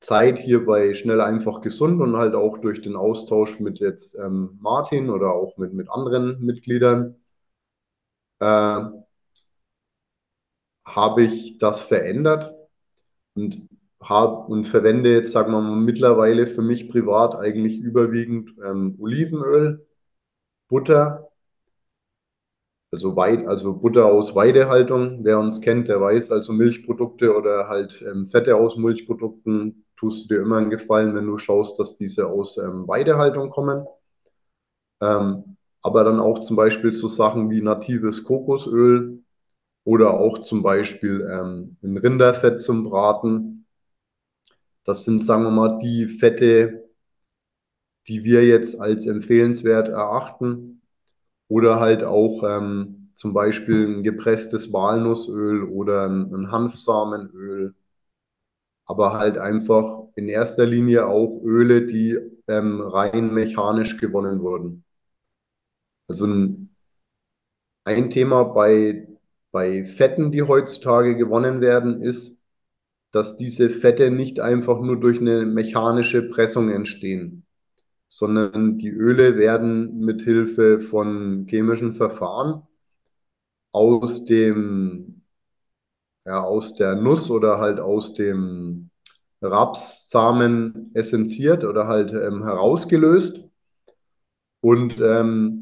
Zeit 0.00 0.38
hier 0.38 0.64
bei 0.66 0.94
Schnell 0.94 1.20
einfach 1.20 1.60
gesund 1.60 2.00
und 2.00 2.16
halt 2.16 2.34
auch 2.34 2.58
durch 2.58 2.80
den 2.82 2.96
Austausch 2.96 3.60
mit 3.60 3.80
jetzt 3.80 4.16
ähm, 4.18 4.58
Martin 4.60 5.10
oder 5.10 5.32
auch 5.32 5.56
mit, 5.58 5.74
mit 5.74 5.90
anderen 5.90 6.40
Mitgliedern 6.44 7.16
äh, 8.40 8.82
habe 10.84 11.22
ich 11.22 11.58
das 11.58 11.80
verändert 11.80 12.54
und 13.34 13.68
habe 14.02 14.46
und 14.52 14.64
verwende 14.66 15.12
jetzt, 15.12 15.32
sagen 15.32 15.52
wir 15.52 15.60
mal, 15.60 15.76
mittlerweile 15.76 16.46
für 16.46 16.62
mich 16.62 16.88
privat 16.90 17.34
eigentlich 17.36 17.78
überwiegend 17.78 18.54
ähm, 18.64 18.96
Olivenöl, 18.98 19.86
Butter 20.68 21.30
also, 22.92 23.14
Weid, 23.16 23.46
also 23.46 23.74
Butter 23.78 24.06
aus 24.06 24.34
Weidehaltung, 24.34 25.24
wer 25.24 25.38
uns 25.38 25.60
kennt, 25.60 25.88
der 25.88 26.00
weiß, 26.00 26.32
also 26.32 26.52
Milchprodukte 26.52 27.36
oder 27.36 27.68
halt 27.68 28.02
ähm, 28.02 28.26
Fette 28.26 28.56
aus 28.56 28.76
Milchprodukten 28.76 29.84
tust 29.96 30.24
du 30.30 30.34
dir 30.34 30.42
immer 30.42 30.56
einen 30.56 30.70
Gefallen, 30.70 31.14
wenn 31.14 31.26
du 31.26 31.38
schaust, 31.38 31.78
dass 31.78 31.96
diese 31.96 32.26
aus 32.28 32.56
ähm, 32.58 32.88
Weidehaltung 32.88 33.50
kommen. 33.50 33.86
Ähm, 35.00 35.56
aber 35.82 36.04
dann 36.04 36.20
auch 36.20 36.40
zum 36.40 36.56
Beispiel 36.56 36.92
so 36.92 37.08
Sachen 37.08 37.50
wie 37.50 37.62
natives 37.62 38.24
Kokosöl 38.24 39.22
oder 39.84 40.14
auch 40.20 40.42
zum 40.42 40.62
Beispiel 40.62 41.28
ähm, 41.32 41.76
ein 41.82 41.96
Rinderfett 41.98 42.60
zum 42.60 42.84
Braten. 42.84 43.66
Das 44.84 45.04
sind, 45.06 45.22
sagen 45.24 45.44
wir 45.44 45.50
mal, 45.50 45.78
die 45.78 46.06
Fette, 46.06 46.90
die 48.08 48.24
wir 48.24 48.44
jetzt 48.46 48.78
als 48.80 49.06
empfehlenswert 49.06 49.88
erachten 49.88 50.82
oder 51.48 51.80
halt 51.80 52.04
auch 52.04 52.42
ähm, 52.44 53.10
zum 53.14 53.34
Beispiel 53.34 53.86
ein 53.88 54.02
gepresstes 54.02 54.72
Walnussöl 54.72 55.64
oder 55.64 56.06
ein, 56.08 56.34
ein 56.34 56.52
Hanfsamenöl. 56.52 57.74
Aber 58.84 59.14
halt 59.14 59.38
einfach 59.38 60.02
in 60.16 60.28
erster 60.28 60.66
Linie 60.66 61.06
auch 61.06 61.40
Öle, 61.42 61.86
die 61.86 62.18
ähm, 62.46 62.82
rein 62.82 63.32
mechanisch 63.32 63.96
gewonnen 63.96 64.40
wurden. 64.42 64.84
Also 66.08 66.26
ein, 66.26 66.74
ein 67.84 68.08
Thema 68.10 68.44
bei, 68.44 69.06
bei 69.50 69.84
Fetten, 69.84 70.32
die 70.32 70.42
heutzutage 70.42 71.16
gewonnen 71.16 71.60
werden, 71.60 72.02
ist, 72.02 72.40
dass 73.12 73.36
diese 73.36 73.70
Fette 73.70 74.10
nicht 74.10 74.40
einfach 74.40 74.80
nur 74.80 74.98
durch 75.00 75.20
eine 75.20 75.46
mechanische 75.46 76.28
Pressung 76.28 76.70
entstehen 76.70 77.46
sondern 78.10 78.76
die 78.78 78.90
Öle 78.90 79.38
werden 79.38 80.00
mit 80.00 80.22
Hilfe 80.22 80.80
von 80.80 81.46
chemischen 81.48 81.94
Verfahren 81.94 82.62
aus 83.72 84.24
dem, 84.24 85.22
ja, 86.26 86.42
aus 86.42 86.74
der 86.74 86.96
Nuss 86.96 87.30
oder 87.30 87.58
halt 87.58 87.78
aus 87.78 88.12
dem 88.14 88.90
Rapssamen 89.40 90.90
essenziert 90.94 91.64
oder 91.64 91.86
halt 91.86 92.12
ähm, 92.12 92.42
herausgelöst. 92.42 93.40
Und 94.60 95.00
ähm, 95.00 95.59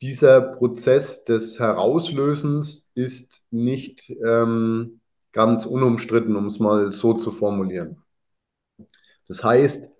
dieser 0.00 0.40
Prozess 0.40 1.24
des 1.24 1.58
Herauslösens 1.58 2.90
ist 2.94 3.42
nicht 3.50 4.10
ähm, 4.24 5.00
ganz 5.32 5.66
unumstritten, 5.66 6.36
um 6.36 6.46
es 6.46 6.58
mal 6.60 6.92
so 6.92 7.14
zu 7.14 7.30
formulieren. 7.30 8.02
Das 9.26 9.44
heißt, 9.44 9.90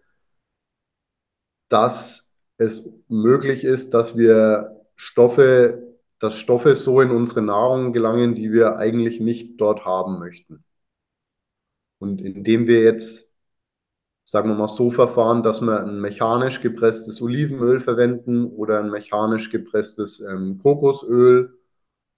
dass 1.68 2.36
es 2.56 2.88
möglich 3.08 3.64
ist, 3.64 3.94
dass 3.94 4.16
wir 4.16 4.84
Stoffe, 4.96 5.96
dass 6.18 6.38
Stoffe 6.38 6.74
so 6.76 7.00
in 7.00 7.10
unsere 7.10 7.42
Nahrung 7.42 7.92
gelangen, 7.92 8.34
die 8.34 8.52
wir 8.52 8.76
eigentlich 8.76 9.20
nicht 9.20 9.60
dort 9.60 9.84
haben 9.84 10.18
möchten. 10.18 10.64
Und 11.98 12.20
indem 12.20 12.66
wir 12.66 12.82
jetzt, 12.82 13.27
sagen 14.30 14.50
wir 14.50 14.56
mal, 14.56 14.68
so 14.68 14.90
verfahren, 14.90 15.42
dass 15.42 15.62
wir 15.62 15.80
ein 15.82 16.00
mechanisch 16.00 16.60
gepresstes 16.60 17.22
Olivenöl 17.22 17.80
verwenden 17.80 18.46
oder 18.46 18.80
ein 18.80 18.90
mechanisch 18.90 19.50
gepresstes 19.50 20.20
ähm, 20.20 20.58
Kokosöl 20.58 21.58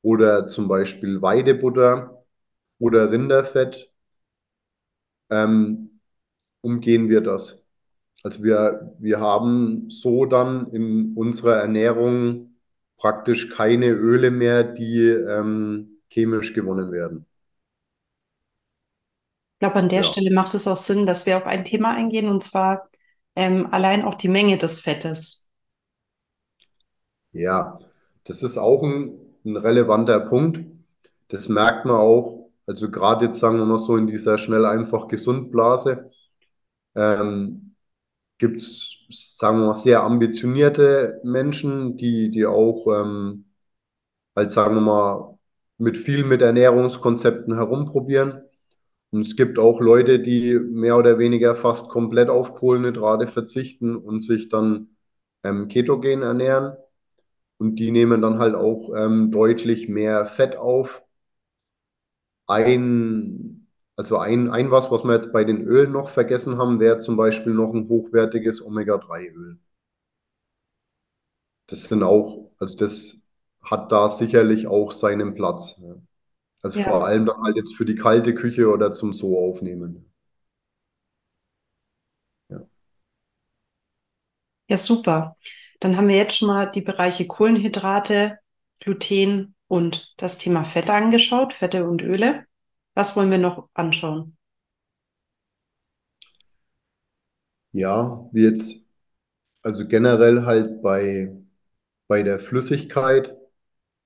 oder 0.03 0.49
zum 0.49 0.67
Beispiel 0.67 1.23
Weidebutter 1.23 2.25
oder 2.81 3.13
Rinderfett, 3.13 3.93
ähm, 5.31 6.01
umgehen 6.63 7.09
wir 7.09 7.21
das. 7.21 7.65
Also 8.25 8.43
wir, 8.43 8.93
wir 8.99 9.21
haben 9.21 9.89
so 9.89 10.27
dann 10.27 10.73
in 10.73 11.15
unserer 11.17 11.57
Ernährung 11.59 12.57
praktisch 12.99 13.51
keine 13.51 13.87
Öle 13.91 14.33
mehr, 14.33 14.65
die 14.65 15.01
ähm, 15.07 16.01
chemisch 16.09 16.55
gewonnen 16.55 16.91
werden. 16.91 17.30
Ich 19.61 19.63
glaube, 19.63 19.77
an 19.77 19.91
der 19.91 19.99
ja. 19.99 20.05
Stelle 20.05 20.31
macht 20.31 20.55
es 20.55 20.67
auch 20.67 20.79
Sinn, 20.79 21.05
dass 21.05 21.27
wir 21.27 21.37
auf 21.37 21.45
ein 21.45 21.67
Thema 21.67 21.91
eingehen, 21.95 22.31
und 22.31 22.43
zwar 22.43 22.89
ähm, 23.37 23.69
allein 23.71 24.07
auch 24.07 24.15
die 24.15 24.29
Menge 24.29 24.57
des 24.57 24.81
Fettes. 24.81 25.51
Ja, 27.33 27.79
das 28.25 28.43
ist 28.43 28.57
auch 28.57 28.83
ein, 28.83 29.19
ein 29.45 29.59
relevanter 29.59 30.19
Punkt. 30.21 30.65
Das 31.29 31.51
merkt 31.51 31.85
man 31.85 31.97
auch, 31.97 32.49
also 32.67 32.91
gerade 32.91 33.27
jetzt 33.27 33.39
sagen 33.39 33.59
wir 33.59 33.67
mal 33.67 33.79
so 33.79 33.99
in 33.99 34.07
dieser 34.07 34.39
schnell 34.39 34.65
einfach 34.65 35.09
gesund 35.09 35.53
Blase. 35.53 36.11
Ähm, 36.95 37.77
gibt 38.39 38.63
es, 38.63 38.97
sagen 39.11 39.61
wir 39.61 39.67
mal, 39.67 39.75
sehr 39.75 40.03
ambitionierte 40.05 41.21
Menschen, 41.23 41.99
die, 41.99 42.31
die 42.31 42.47
auch, 42.47 42.87
ähm, 42.87 43.45
halt, 44.35 44.53
sagen 44.53 44.77
wir 44.77 44.81
mal, 44.81 45.39
mit 45.77 45.99
viel 45.99 46.25
mit 46.25 46.41
Ernährungskonzepten 46.41 47.55
herumprobieren. 47.55 48.43
Und 49.11 49.23
es 49.23 49.37
gibt 49.37 49.59
auch 49.59 49.81
Leute, 49.81 50.21
die 50.21 50.59
mehr 50.59 50.97
oder 50.97 51.19
weniger 51.19 51.57
fast 51.57 51.89
komplett 51.89 52.29
auf 52.29 52.55
Kohlenhydrate 52.55 53.27
verzichten 53.27 53.97
und 53.97 54.21
sich 54.21 54.49
dann 54.49 54.97
ähm, 55.45 55.69
ketogen 55.69 56.23
ernähren. 56.23 56.77
Und 57.59 57.77
die 57.77 57.91
nehmen 57.93 58.23
dann 58.23 58.39
halt 58.39 58.55
auch 58.55 58.93
ähm, 58.97 59.31
deutlich 59.33 59.89
mehr 59.89 60.27
Fett 60.27 60.57
auf. 60.57 61.03
Ein 62.47 63.67
also 63.97 64.19
ein, 64.19 64.51
ein 64.51 64.71
was, 64.71 64.91
was 64.91 65.05
wir 65.05 65.13
jetzt 65.15 65.33
bei 65.33 65.45
den 65.45 65.63
Ölen 65.67 65.93
noch 65.93 66.09
vergessen 66.11 66.59
haben, 66.59 66.81
wäre 66.81 66.99
zum 67.01 67.17
Beispiel 67.17 67.53
noch 67.55 67.73
ein 67.75 67.89
hochwertiges 67.89 68.63
Omega-3-Öl. 68.63 69.59
Das 71.69 71.85
sind 71.85 72.03
auch, 72.03 72.51
also 72.59 72.77
das 72.77 73.23
hat 73.63 73.91
da 73.93 74.09
sicherlich 74.11 74.67
auch 74.67 74.93
seinen 74.93 75.35
Platz. 75.35 75.79
Ne? 75.79 76.03
Also 76.63 76.79
ja. 76.79 76.85
vor 76.85 77.07
allem 77.07 77.27
dann 77.27 77.43
halt 77.43 77.57
jetzt 77.57 77.75
für 77.75 77.85
die 77.85 77.95
kalte 77.95 78.35
Küche 78.35 78.69
oder 78.69 78.93
zum 78.93 79.13
So 79.13 79.39
aufnehmen. 79.39 80.13
Ja. 82.49 82.67
Ja, 84.69 84.77
super. 84.77 85.37
Dann 85.81 85.97
haben 85.97 86.09
wir 86.09 86.17
jetzt 86.17 86.37
schon 86.37 86.49
mal 86.49 86.67
die 86.71 86.83
Bereiche 86.83 87.27
Kohlenhydrate, 87.27 88.39
Gluten 88.81 89.55
und 89.67 90.13
das 90.19 90.39
Thema 90.39 90.65
Fette 90.65 90.93
angeschaut, 90.93 91.55
Fette 91.55 91.89
und 91.89 92.03
Öle. 92.03 92.45
Was 92.95 93.17
wollen 93.17 93.31
wir 93.31 93.39
noch 93.39 93.69
anschauen? 93.73 94.37
Ja, 97.73 98.29
wie 98.33 98.43
jetzt, 98.43 98.85
also 99.63 99.87
generell 99.87 100.45
halt 100.45 100.83
bei, 100.83 101.33
bei 102.09 102.23
der 102.23 102.41
Flüssigkeit. 102.41 103.37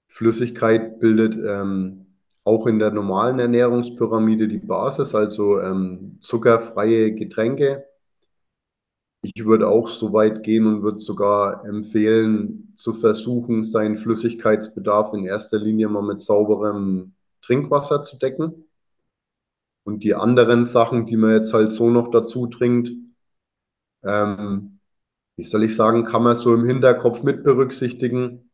Flüssigkeit 0.09 1.01
bildet 1.01 1.35
ähm, 1.37 2.04
auch 2.45 2.67
in 2.67 2.79
der 2.79 2.91
normalen 2.91 3.39
Ernährungspyramide 3.39 4.49
die 4.49 4.59
Basis, 4.59 5.15
also 5.15 5.61
ähm, 5.61 6.19
zuckerfreie 6.21 7.13
Getränke. 7.15 7.85
Ich 9.23 9.47
würde 9.47 9.69
auch 9.69 9.89
so 9.89 10.13
weit 10.13 10.43
gehen 10.43 10.67
und 10.67 10.83
würde 10.83 10.99
sogar 10.99 11.65
empfehlen, 11.65 12.75
zu 12.77 12.93
versuchen, 12.93 13.65
seinen 13.65 13.97
Flüssigkeitsbedarf 13.97 15.15
in 15.15 15.25
erster 15.25 15.59
Linie 15.59 15.89
mal 15.89 16.03
mit 16.03 16.21
sauberem 16.21 17.15
Trinkwasser 17.41 18.03
zu 18.03 18.19
decken. 18.19 18.67
Und 19.85 20.03
die 20.03 20.15
anderen 20.15 20.67
Sachen, 20.67 21.07
die 21.07 21.17
man 21.17 21.31
jetzt 21.31 21.55
halt 21.55 21.71
so 21.71 21.91
noch 21.91 22.11
dazu 22.11 22.47
trinkt, 22.47 22.91
ähm, 24.03 24.81
wie 25.37 25.43
soll 25.43 25.65
ich 25.65 25.77
sagen, 25.77 26.05
kann 26.05 26.23
man 26.23 26.37
so 26.37 26.55
im 26.55 26.65
Hinterkopf 26.65 27.23
mit 27.23 27.45
berücksichtigen. 27.45 28.51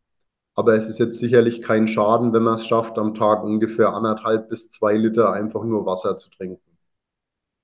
Aber 0.61 0.75
es 0.75 0.91
ist 0.91 0.99
jetzt 0.99 1.19
sicherlich 1.19 1.63
kein 1.63 1.89
Schaden, 1.89 2.35
wenn 2.35 2.43
man 2.43 2.57
es 2.57 2.67
schafft, 2.67 2.99
am 2.99 3.15
Tag 3.15 3.43
ungefähr 3.43 3.95
anderthalb 3.95 4.51
bis 4.51 4.69
zwei 4.69 4.95
Liter 4.95 5.33
einfach 5.33 5.65
nur 5.65 5.87
Wasser 5.87 6.19
zu 6.19 6.29
trinken. 6.29 6.61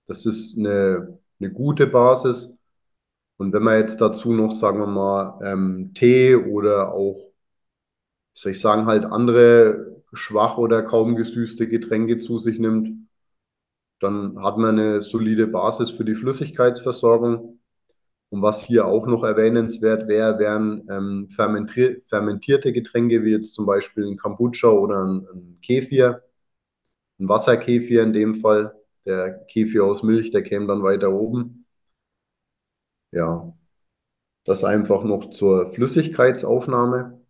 Das 0.06 0.24
ist 0.24 0.56
eine, 0.56 1.18
eine 1.38 1.52
gute 1.52 1.86
Basis. 1.86 2.58
Und 3.36 3.52
wenn 3.52 3.62
man 3.64 3.78
jetzt 3.80 4.00
dazu 4.00 4.32
noch, 4.32 4.52
sagen 4.52 4.78
wir 4.78 4.86
mal, 4.86 5.38
ähm, 5.42 5.92
Tee 5.94 6.36
oder 6.36 6.94
auch, 6.94 7.18
soll 8.32 8.52
ich 8.52 8.60
sagen, 8.62 8.86
halt 8.86 9.04
andere 9.04 10.02
schwach 10.14 10.56
oder 10.56 10.82
kaum 10.82 11.16
gesüßte 11.16 11.68
Getränke 11.68 12.16
zu 12.16 12.38
sich 12.38 12.58
nimmt, 12.58 13.08
dann 14.00 14.42
hat 14.42 14.56
man 14.56 14.78
eine 14.78 15.02
solide 15.02 15.46
Basis 15.48 15.90
für 15.90 16.06
die 16.06 16.14
Flüssigkeitsversorgung. 16.14 17.60
Und 18.30 18.42
was 18.42 18.64
hier 18.64 18.86
auch 18.86 19.06
noch 19.06 19.22
erwähnenswert 19.24 20.08
wäre, 20.08 20.38
wären 20.38 20.86
ähm, 20.90 21.28
fermentier 21.30 22.02
fermentierte 22.08 22.72
Getränke, 22.72 23.24
wie 23.24 23.30
jetzt 23.30 23.54
zum 23.54 23.66
Beispiel 23.66 24.04
ein 24.06 24.16
Kombucha 24.16 24.68
oder 24.68 25.04
ein, 25.04 25.26
ein 25.32 25.58
Kefir, 25.62 26.22
ein 27.20 27.28
Wasserkefir 27.28 28.02
in 28.02 28.12
dem 28.12 28.36
Fall. 28.36 28.74
Der 29.06 29.44
Kefir 29.46 29.84
aus 29.84 30.02
Milch, 30.02 30.32
der 30.32 30.42
käme 30.42 30.66
dann 30.66 30.82
weiter 30.82 31.12
oben. 31.12 31.66
Ja, 33.12 33.52
das 34.44 34.64
einfach 34.64 35.04
noch 35.04 35.30
zur 35.30 35.68
Flüssigkeitsaufnahme. 35.68 37.20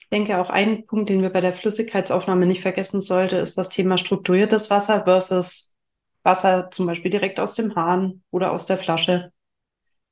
Ich 0.00 0.08
denke, 0.10 0.38
auch 0.38 0.50
ein 0.50 0.86
Punkt, 0.86 1.10
den 1.10 1.22
wir 1.22 1.30
bei 1.30 1.40
der 1.40 1.54
Flüssigkeitsaufnahme 1.54 2.46
nicht 2.46 2.62
vergessen 2.62 3.02
sollten, 3.02 3.36
ist 3.36 3.58
das 3.58 3.70
Thema 3.70 3.98
strukturiertes 3.98 4.70
Wasser 4.70 5.04
versus 5.04 5.74
Wasser 6.22 6.70
zum 6.70 6.86
Beispiel 6.86 7.10
direkt 7.10 7.40
aus 7.40 7.54
dem 7.54 7.74
Hahn 7.74 8.22
oder 8.30 8.52
aus 8.52 8.66
der 8.66 8.78
Flasche. 8.78 9.32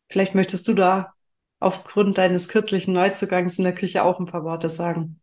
Vielleicht 0.08 0.34
möchtest 0.34 0.66
du 0.68 0.72
da 0.74 1.12
aufgrund 1.60 2.16
deines 2.18 2.48
kürzlichen 2.48 2.94
Neuzugangs 2.94 3.58
in 3.58 3.64
der 3.64 3.74
Küche 3.74 4.02
auch 4.02 4.18
ein 4.18 4.26
paar 4.26 4.44
Worte 4.44 4.68
sagen. 4.70 5.20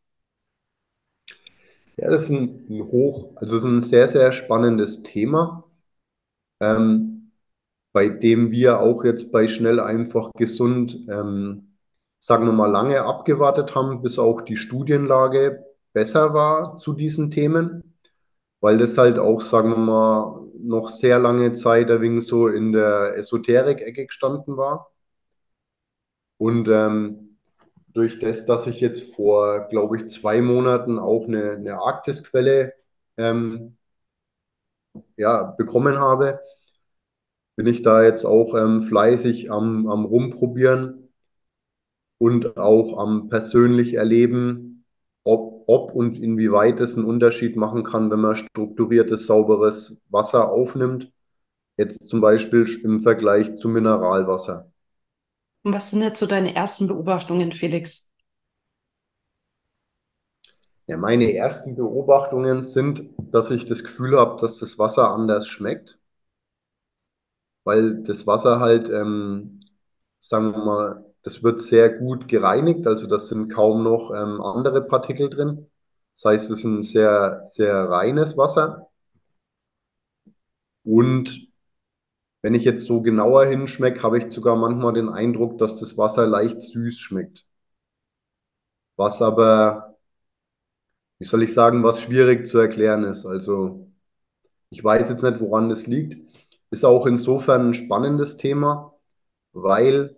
Ja, 1.97 2.09
das 2.09 2.23
ist 2.23 2.29
ein, 2.31 2.65
ein 2.69 2.83
hoch, 2.83 3.33
also 3.35 3.57
ist 3.57 3.63
ein 3.63 3.81
sehr, 3.81 4.07
sehr 4.07 4.31
spannendes 4.31 5.03
Thema, 5.03 5.65
ähm, 6.61 7.31
bei 7.93 8.09
dem 8.09 8.51
wir 8.51 8.79
auch 8.81 9.03
jetzt 9.05 9.31
bei 9.31 9.47
Schnell 9.47 9.79
einfach 9.79 10.31
gesund, 10.33 10.99
ähm, 11.09 11.75
sagen 12.19 12.45
wir 12.47 12.53
mal, 12.53 12.71
lange 12.71 13.03
abgewartet 13.03 13.75
haben, 13.75 14.01
bis 14.03 14.19
auch 14.19 14.41
die 14.41 14.57
Studienlage 14.57 15.65
besser 15.93 16.33
war 16.33 16.77
zu 16.77 16.93
diesen 16.93 17.31
Themen, 17.31 17.97
weil 18.61 18.77
das 18.79 18.97
halt 18.97 19.19
auch, 19.19 19.41
sagen 19.41 19.71
wir 19.71 19.77
mal, 19.77 20.40
noch 20.63 20.89
sehr 20.89 21.19
lange 21.19 21.53
Zeit 21.53 21.91
ein 21.91 22.01
wenig 22.01 22.25
so 22.25 22.47
in 22.47 22.71
der 22.71 23.15
Esoterik-Ecke 23.17 24.05
gestanden 24.07 24.57
war. 24.57 24.91
Und 26.37 26.67
ähm, 26.69 27.37
durch 27.93 28.19
das, 28.19 28.45
dass 28.45 28.67
ich 28.67 28.79
jetzt 28.81 29.13
vor, 29.15 29.67
glaube 29.69 29.97
ich, 29.97 30.09
zwei 30.09 30.41
Monaten 30.41 30.99
auch 30.99 31.27
eine, 31.27 31.51
eine 31.51 31.81
Arktisquelle 31.81 32.73
ähm, 33.17 33.77
ja, 35.17 35.43
bekommen 35.43 35.97
habe, 35.99 36.39
bin 37.55 37.67
ich 37.67 37.81
da 37.81 38.03
jetzt 38.03 38.25
auch 38.25 38.55
ähm, 38.55 38.81
fleißig 38.81 39.51
am, 39.51 39.87
am 39.87 40.05
Rumprobieren 40.05 41.09
und 42.17 42.57
auch 42.57 42.97
am 42.97 43.29
persönlich 43.29 43.95
erleben, 43.95 44.85
ob, 45.23 45.50
ob 45.71 45.93
und 45.95 46.17
inwieweit 46.17 46.79
es 46.81 46.95
einen 46.95 47.05
Unterschied 47.05 47.55
machen 47.55 47.83
kann, 47.83 48.11
wenn 48.11 48.21
man 48.21 48.35
strukturiertes, 48.35 49.25
sauberes 49.27 50.01
Wasser 50.09 50.51
aufnimmt. 50.51 51.11
Jetzt 51.77 52.09
zum 52.09 52.21
Beispiel 52.21 52.67
im 52.83 53.01
Vergleich 53.01 53.55
zu 53.55 53.69
Mineralwasser. 53.69 54.71
Und 55.63 55.73
was 55.73 55.89
sind 55.89 56.03
jetzt 56.03 56.19
so 56.19 56.27
deine 56.27 56.53
ersten 56.55 56.87
Beobachtungen, 56.87 57.51
Felix? 57.51 58.11
Ja, 60.85 60.95
meine 60.97 61.33
ersten 61.33 61.75
Beobachtungen 61.75 62.61
sind, 62.61 63.09
dass 63.17 63.49
ich 63.49 63.65
das 63.65 63.83
Gefühl 63.83 64.15
habe, 64.19 64.39
dass 64.41 64.59
das 64.59 64.77
Wasser 64.77 65.09
anders 65.11 65.47
schmeckt, 65.47 65.97
weil 67.63 68.03
das 68.03 68.27
Wasser 68.27 68.59
halt, 68.59 68.89
ähm, 68.89 69.59
sagen 70.19 70.51
wir 70.51 70.65
mal, 70.65 71.10
das 71.23 71.43
wird 71.43 71.61
sehr 71.61 71.89
gut 71.89 72.27
gereinigt, 72.27 72.87
also 72.87 73.07
das 73.07 73.27
sind 73.29 73.49
kaum 73.49 73.83
noch 73.83 74.11
ähm, 74.11 74.41
andere 74.41 74.81
Partikel 74.83 75.29
drin. 75.29 75.67
Das 76.13 76.25
heißt, 76.25 76.51
es 76.51 76.59
ist 76.59 76.65
ein 76.65 76.83
sehr, 76.83 77.41
sehr 77.43 77.89
reines 77.89 78.37
Wasser. 78.37 78.89
Und 80.83 81.47
wenn 82.43 82.53
ich 82.53 82.63
jetzt 82.65 82.85
so 82.85 83.01
genauer 83.01 83.45
hinschmecke, 83.45 84.03
habe 84.03 84.19
ich 84.19 84.31
sogar 84.31 84.55
manchmal 84.55 84.93
den 84.93 85.09
Eindruck, 85.09 85.57
dass 85.59 85.79
das 85.79 85.97
Wasser 85.97 86.27
leicht 86.27 86.61
süß 86.61 86.99
schmeckt. 86.99 87.45
Was 88.95 89.21
aber, 89.21 89.97
wie 91.19 91.25
soll 91.25 91.43
ich 91.43 91.53
sagen, 91.53 91.83
was 91.83 92.01
schwierig 92.01 92.47
zu 92.47 92.57
erklären 92.59 93.03
ist. 93.03 93.25
Also 93.25 93.87
ich 94.69 94.83
weiß 94.83 95.09
jetzt 95.09 95.23
nicht, 95.23 95.41
woran 95.41 95.69
das 95.69 95.87
liegt. 95.87 96.17
Ist 96.71 96.85
auch 96.85 97.05
insofern 97.05 97.69
ein 97.69 97.73
spannendes 97.75 98.37
Thema, 98.37 98.95
weil 99.53 100.17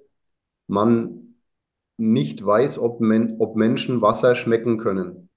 man 0.67 1.35
nicht 1.97 2.45
weiß, 2.45 2.79
ob, 2.79 3.01
men 3.01 3.37
ob 3.39 3.55
Menschen 3.55 4.01
Wasser 4.01 4.35
schmecken 4.35 4.77
können. 4.77 5.29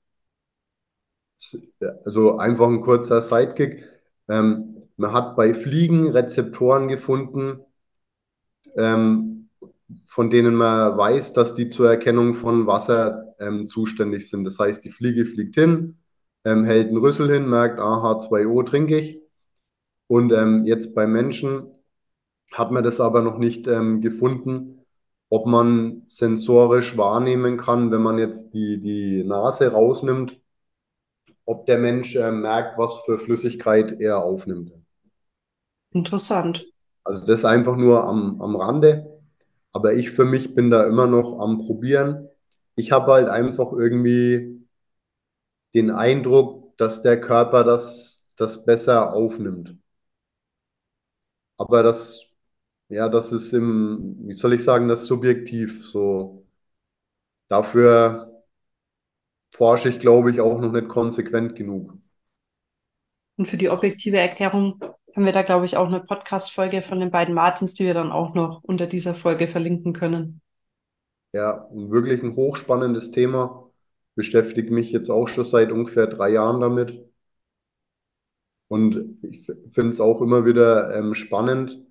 Also 2.05 2.39
einfach 2.39 2.69
ein 2.69 2.81
kurzer 2.81 3.21
Sidekick. 3.21 3.85
Ähm, 4.29 4.83
man 4.97 5.13
hat 5.13 5.37
bei 5.37 5.53
Fliegen 5.53 6.09
Rezeptoren 6.09 6.89
gefunden, 6.89 7.61
ähm, 8.77 9.49
von 10.07 10.31
denen 10.31 10.55
man 10.55 10.97
weiß, 10.97 11.33
dass 11.33 11.55
die 11.55 11.69
zur 11.69 11.91
Erkennung 11.91 12.35
von 12.35 12.67
Wasser 12.67 13.35
ähm, 13.39 13.67
zuständig 13.67 14.29
sind. 14.31 14.45
Das 14.45 14.59
heißt, 14.59 14.85
die 14.85 14.91
Fliege 14.91 15.27
fliegt 15.27 15.55
hin, 15.55 15.99
ähm, 16.45 16.65
hält 16.65 16.89
einen 16.89 16.97
Rüssel 16.97 17.31
hin, 17.31 17.49
merkt, 17.49 17.79
ah, 17.79 18.03
H2O 18.03 18.63
trinke 18.63 18.99
ich. 18.99 19.21
Und 20.09 20.33
ähm, 20.33 20.65
jetzt 20.67 20.95
bei 20.95 21.07
Menschen 21.07 21.73
hat 22.53 22.71
man 22.71 22.85
das 22.85 23.01
aber 23.01 23.23
noch 23.23 23.39
nicht 23.39 23.67
ähm, 23.67 24.01
gefunden, 24.01 24.86
ob 25.29 25.47
man 25.47 26.03
sensorisch 26.07 26.97
wahrnehmen 26.97 27.57
kann, 27.57 27.91
wenn 27.91 28.03
man 28.03 28.19
jetzt 28.19 28.55
die, 28.55 28.79
die 28.81 29.25
Nase 29.25 29.73
rausnimmt, 29.73 30.41
ob 31.47 31.67
der 31.67 31.79
Mensch 31.79 32.15
äh, 32.17 32.31
merkt, 32.31 32.79
was 32.79 32.95
für 33.05 33.19
Flüssigkeit 33.19 34.01
er 34.01 34.23
aufnimmt. 34.23 34.73
Interessant. 35.93 36.65
Also 37.05 37.25
das 37.25 37.45
einfach 37.45 37.77
nur 37.77 38.05
am, 38.05 38.41
am 38.43 38.57
Rande. 38.57 39.21
Aber 39.73 39.95
ich 39.95 40.11
für 40.11 40.25
mich 40.25 40.55
bin 40.55 40.71
da 40.71 40.85
immer 40.87 41.07
noch 41.07 41.39
am 41.39 41.59
Probieren. 41.59 42.29
Ich 42.77 42.93
habe 42.93 43.13
halt 43.13 43.29
einfach 43.29 43.73
irgendwie 43.73 44.67
den 45.75 45.91
Eindruck, 45.93 46.77
dass 46.77 47.03
der 47.03 47.21
Körper 47.21 47.63
das, 47.63 48.27
das 48.37 48.65
besser 48.65 49.13
aufnimmt. 49.13 49.77
Aber 51.59 51.83
das, 51.83 52.26
ja, 52.89 53.09
das 53.09 53.33
ist 53.33 53.53
im, 53.53 54.17
wie 54.27 54.33
soll 54.33 54.55
ich 54.55 54.65
sagen, 54.65 54.89
das 54.89 55.03
ist 55.03 55.07
subjektiv. 55.09 55.87
So, 55.87 56.47
dafür 57.49 58.45
forsche 59.55 59.89
ich, 59.89 59.99
glaube 59.99 60.31
ich, 60.31 60.41
auch 60.41 60.61
noch 60.61 60.73
nicht 60.73 60.89
konsequent 60.89 61.57
genug. 61.57 61.95
Und 63.37 63.47
für 63.47 63.57
die 63.57 63.71
objektive 63.71 64.19
Erklärung 64.19 64.81
haben 65.15 65.25
wir 65.25 65.33
da, 65.33 65.43
glaube 65.43 65.65
ich, 65.65 65.77
auch 65.77 65.89
eine 65.89 66.01
Podcast-Folge 66.01 66.83
von 66.83 67.01
den 67.01 67.11
beiden 67.11 67.35
Martins, 67.35 67.75
die 67.75 67.85
wir 67.85 67.95
dann 67.95 68.13
auch 68.13 68.35
noch 68.35 68.63
unter 68.63 68.87
dieser 68.87 69.15
Folge 69.15 69.49
verlinken 69.49 69.93
können. 69.93 70.41
Ja, 71.33 71.69
wirklich 71.73 72.23
ein 72.23 72.37
hochspannendes 72.37 73.11
Thema. 73.11 73.71
Beschäftige 74.15 74.73
mich 74.73 74.91
jetzt 74.93 75.11
auch 75.11 75.27
schon 75.27 75.45
seit 75.45 75.73
ungefähr 75.73 76.07
drei 76.07 76.31
Jahren 76.31 76.61
damit. 76.61 77.03
Und 78.69 79.19
ich 79.23 79.47
finde 79.47 79.91
es 79.91 80.01
auch 80.01 80.21
immer 80.21 80.45
wieder 80.45 80.97
ähm, 80.97 81.15
spannend, 81.15 81.86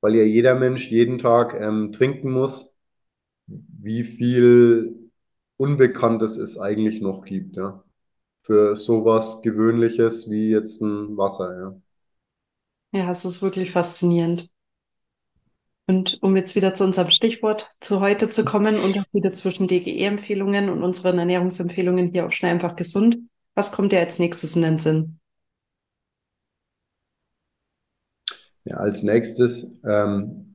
weil 0.00 0.14
ja 0.16 0.24
jeder 0.24 0.54
Mensch 0.54 0.90
jeden 0.90 1.18
Tag 1.18 1.54
ähm, 1.60 1.92
trinken 1.92 2.32
muss, 2.32 2.72
wie 3.46 4.04
viel 4.04 5.10
Unbekanntes 5.56 6.36
es 6.38 6.58
eigentlich 6.58 7.00
noch 7.00 7.24
gibt, 7.24 7.56
ja. 7.56 7.84
Für 8.40 8.76
sowas 8.76 9.42
Gewöhnliches 9.42 10.30
wie 10.30 10.50
jetzt 10.50 10.82
ein 10.82 11.16
Wasser, 11.18 11.58
ja. 11.60 11.82
Ja, 12.92 13.10
es 13.10 13.24
ist 13.24 13.40
wirklich 13.42 13.70
faszinierend. 13.70 14.50
Und 15.86 16.18
um 16.22 16.36
jetzt 16.36 16.54
wieder 16.54 16.74
zu 16.74 16.84
unserem 16.84 17.10
Stichwort 17.10 17.70
zu 17.80 18.00
heute 18.00 18.30
zu 18.30 18.44
kommen, 18.44 18.78
Unterschiede 18.78 19.32
zwischen 19.32 19.68
DGE-Empfehlungen 19.68 20.68
und 20.68 20.82
unseren 20.84 21.18
Ernährungsempfehlungen 21.18 22.12
hier 22.12 22.26
auf 22.26 22.32
Schnell 22.32 22.52
einfach 22.52 22.76
gesund. 22.76 23.18
Was 23.54 23.72
kommt 23.72 23.92
dir 23.92 23.98
als 24.00 24.18
nächstes 24.18 24.54
in 24.54 24.62
den 24.62 24.78
Sinn? 24.78 25.17
Ja, 28.68 28.76
als 28.76 29.02
nächstes 29.02 29.64
ähm, 29.82 30.54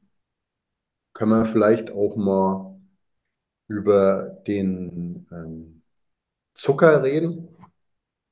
können 1.13 1.31
wir 1.31 1.45
vielleicht 1.47 1.89
auch 1.91 2.15
mal 2.15 2.79
über 3.67 4.23
den 4.47 5.27
ähm, 5.31 5.81
Zucker 6.55 7.03
reden. 7.03 7.49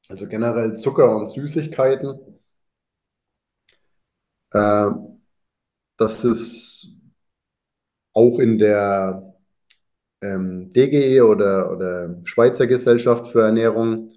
Also 0.09 0.27
generell 0.27 0.75
Zucker 0.75 1.15
und 1.15 1.27
Süßigkeiten. 1.27 2.19
Äh, 4.53 4.91
das 5.97 6.23
ist 6.25 6.97
auch 8.13 8.39
in 8.39 8.57
der 8.57 9.33
ähm, 10.21 10.71
DGE 10.71 11.21
oder, 11.21 11.71
oder 11.71 12.19
Schweizer 12.25 12.67
Gesellschaft 12.67 13.27
für 13.31 13.43
Ernährung 13.43 14.11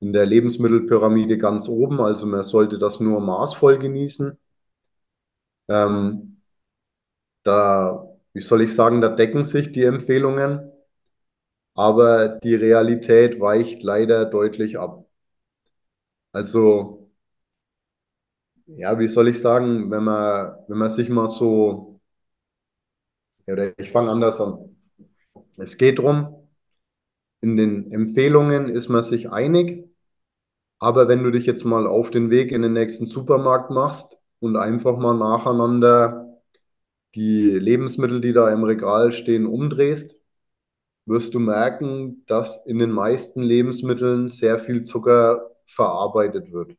in 0.00 0.12
der 0.12 0.26
Lebensmittelpyramide 0.26 1.38
ganz 1.38 1.68
oben. 1.68 2.00
Also 2.00 2.26
man 2.26 2.44
sollte 2.44 2.78
das 2.78 3.00
nur 3.00 3.20
maßvoll 3.20 3.78
genießen. 3.78 4.38
Ähm, 5.68 6.36
da, 7.42 8.06
wie 8.34 8.42
soll 8.42 8.62
ich 8.62 8.74
sagen, 8.74 9.00
da 9.00 9.08
decken 9.08 9.44
sich 9.44 9.72
die 9.72 9.82
Empfehlungen, 9.84 10.70
aber 11.76 12.40
die 12.42 12.56
Realität 12.56 13.38
weicht 13.38 13.84
leider 13.84 14.24
deutlich 14.24 14.76
ab. 14.76 15.06
Also, 16.32 17.08
ja, 18.66 18.98
wie 18.98 19.08
soll 19.08 19.28
ich 19.28 19.40
sagen, 19.40 19.90
wenn 19.90 20.04
man, 20.04 20.54
wenn 20.68 20.78
man 20.78 20.90
sich 20.90 21.08
mal 21.08 21.28
so, 21.28 22.00
oder 23.46 23.78
ich 23.78 23.90
fange 23.90 24.10
anders 24.10 24.40
an. 24.40 24.76
Es 25.58 25.78
geht 25.78 25.98
darum, 26.00 26.48
in 27.42 27.56
den 27.56 27.92
Empfehlungen 27.92 28.68
ist 28.68 28.88
man 28.88 29.02
sich 29.04 29.30
einig, 29.30 29.88
aber 30.80 31.08
wenn 31.08 31.24
du 31.24 31.32
dich 31.32 31.46
jetzt 31.46 31.64
mal 31.64 31.86
auf 31.86 32.10
den 32.10 32.30
Weg 32.30 32.52
in 32.52 32.62
den 32.62 32.74
nächsten 32.74 33.06
Supermarkt 33.06 33.70
machst 33.70 34.18
und 34.44 34.56
einfach 34.56 34.98
mal 34.98 35.14
nacheinander 35.14 36.38
die 37.14 37.50
Lebensmittel, 37.50 38.20
die 38.20 38.32
da 38.34 38.50
im 38.50 38.64
Regal 38.64 39.10
stehen, 39.12 39.46
umdrehst, 39.46 40.16
wirst 41.06 41.34
du 41.34 41.38
merken, 41.40 42.24
dass 42.26 42.66
in 42.66 42.78
den 42.78 42.90
meisten 42.90 43.42
Lebensmitteln 43.42 44.28
sehr 44.28 44.58
viel 44.58 44.84
Zucker 44.84 45.50
verarbeitet 45.66 46.52
wird. 46.52 46.76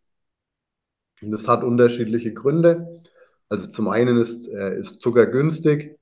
Und 1.22 1.32
das 1.32 1.48
hat 1.48 1.64
unterschiedliche 1.64 2.34
Gründe. 2.34 3.02
Also 3.50 3.70
zum 3.70 3.88
einen 3.88 4.18
ist, 4.18 4.48
äh, 4.48 4.80
ist 4.80 5.02
Zucker 5.02 5.26
günstig, 5.26 5.98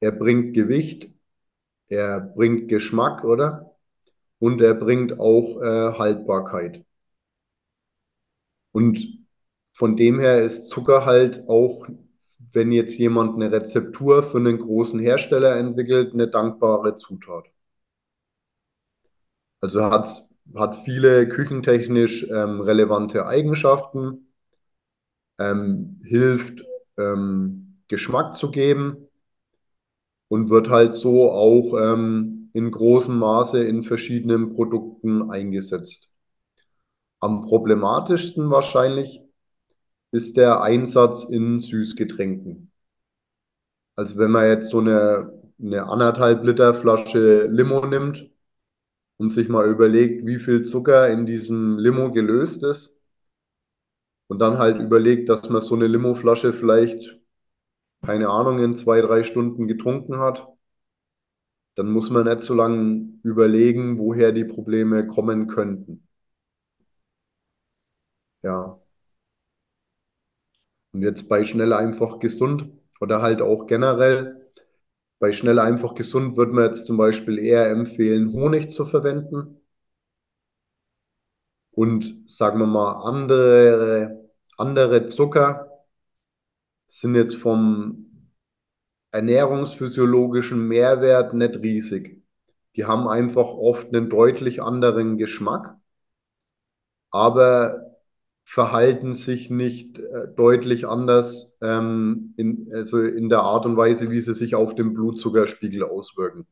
er 0.00 0.12
bringt 0.12 0.54
Gewicht, 0.54 1.10
er 1.88 2.20
bringt 2.20 2.68
Geschmack, 2.68 3.24
oder? 3.24 3.76
Und 4.38 4.62
er 4.62 4.74
bringt 4.74 5.18
auch 5.20 5.60
äh, 5.62 5.92
Haltbarkeit. 5.98 6.84
Und 8.72 9.23
von 9.74 9.96
dem 9.96 10.20
her 10.20 10.40
ist 10.42 10.68
Zucker 10.68 11.04
halt 11.04 11.48
auch, 11.48 11.86
wenn 12.52 12.70
jetzt 12.72 12.96
jemand 12.98 13.34
eine 13.34 13.50
Rezeptur 13.50 14.22
für 14.22 14.38
einen 14.38 14.58
großen 14.58 15.00
Hersteller 15.00 15.56
entwickelt, 15.56 16.14
eine 16.14 16.28
dankbare 16.28 16.94
Zutat. 16.94 17.46
Also 19.60 19.84
hat, 19.84 20.28
hat 20.54 20.76
viele 20.84 21.28
küchentechnisch 21.28 22.24
ähm, 22.30 22.60
relevante 22.60 23.26
Eigenschaften, 23.26 24.32
ähm, 25.38 26.00
hilft 26.04 26.64
ähm, 26.96 27.80
Geschmack 27.88 28.36
zu 28.36 28.52
geben 28.52 29.08
und 30.28 30.50
wird 30.50 30.70
halt 30.70 30.94
so 30.94 31.32
auch 31.32 31.74
ähm, 31.80 32.50
in 32.52 32.70
großem 32.70 33.18
Maße 33.18 33.64
in 33.64 33.82
verschiedenen 33.82 34.52
Produkten 34.52 35.30
eingesetzt. 35.30 36.12
Am 37.18 37.42
problematischsten 37.42 38.50
wahrscheinlich 38.50 39.20
ist 40.14 40.38
der 40.38 40.62
Einsatz 40.62 41.24
in 41.24 41.60
Süßgetränken. 41.60 42.72
Also 43.96 44.16
wenn 44.18 44.30
man 44.30 44.46
jetzt 44.48 44.70
so 44.70 44.78
eine, 44.80 45.32
eine 45.60 45.84
anderthalb 45.86 46.44
Liter 46.44 46.74
Flasche 46.74 47.46
Limo 47.46 47.84
nimmt 47.86 48.30
und 49.18 49.30
sich 49.30 49.48
mal 49.50 49.68
überlegt, 49.70 50.26
wie 50.26 50.38
viel 50.40 50.64
Zucker 50.64 51.10
in 51.10 51.26
diesem 51.26 51.78
Limo 51.78 52.12
gelöst 52.12 52.64
ist 52.64 52.98
und 54.28 54.38
dann 54.38 54.58
halt 54.58 54.80
überlegt, 54.82 55.30
dass 55.30 55.48
man 55.48 55.62
so 55.62 55.74
eine 55.74 55.86
Limoflasche 55.86 56.52
vielleicht 56.52 57.18
keine 58.06 58.28
Ahnung, 58.30 58.60
in 58.64 58.76
zwei, 58.76 59.00
drei 59.02 59.24
Stunden 59.24 59.68
getrunken 59.68 60.18
hat, 60.18 60.48
dann 61.76 61.88
muss 61.92 62.10
man 62.10 62.24
nicht 62.26 62.40
so 62.40 62.52
lange 62.52 63.10
überlegen, 63.22 63.96
woher 63.98 64.32
die 64.32 64.44
Probleme 64.44 65.06
kommen 65.06 65.46
könnten. 65.46 66.04
Ja. 68.42 68.78
Und 70.94 71.02
jetzt 71.02 71.28
bei 71.28 71.44
schnell 71.44 71.72
einfach 71.72 72.20
gesund 72.20 72.68
oder 73.00 73.20
halt 73.20 73.42
auch 73.42 73.66
generell, 73.66 74.50
bei 75.18 75.32
schnell 75.32 75.58
einfach 75.58 75.94
gesund 75.94 76.36
würde 76.36 76.52
man 76.52 76.64
jetzt 76.66 76.86
zum 76.86 76.96
Beispiel 76.96 77.38
eher 77.38 77.68
empfehlen, 77.70 78.32
Honig 78.32 78.70
zu 78.70 78.86
verwenden. 78.86 79.60
Und 81.72 82.30
sagen 82.30 82.60
wir 82.60 82.66
mal, 82.66 83.02
andere, 83.02 84.30
andere 84.56 85.06
Zucker 85.06 85.68
sind 86.86 87.16
jetzt 87.16 87.34
vom 87.36 88.30
ernährungsphysiologischen 89.10 90.68
Mehrwert 90.68 91.34
nicht 91.34 91.56
riesig. 91.56 92.22
Die 92.76 92.84
haben 92.84 93.08
einfach 93.08 93.46
oft 93.48 93.88
einen 93.88 94.10
deutlich 94.10 94.62
anderen 94.62 95.18
Geschmack, 95.18 95.76
aber 97.10 97.93
verhalten 98.44 99.14
sich 99.14 99.50
nicht 99.50 99.98
äh, 99.98 100.28
deutlich 100.36 100.86
anders 100.86 101.56
ähm, 101.62 102.34
in, 102.36 102.70
also 102.72 103.00
in 103.00 103.28
der 103.28 103.40
Art 103.40 103.66
und 103.66 103.76
Weise, 103.76 104.10
wie 104.10 104.20
sie 104.20 104.34
sich 104.34 104.54
auf 104.54 104.74
den 104.74 104.94
Blutzuckerspiegel 104.94 105.82
auswirken. 105.82 106.46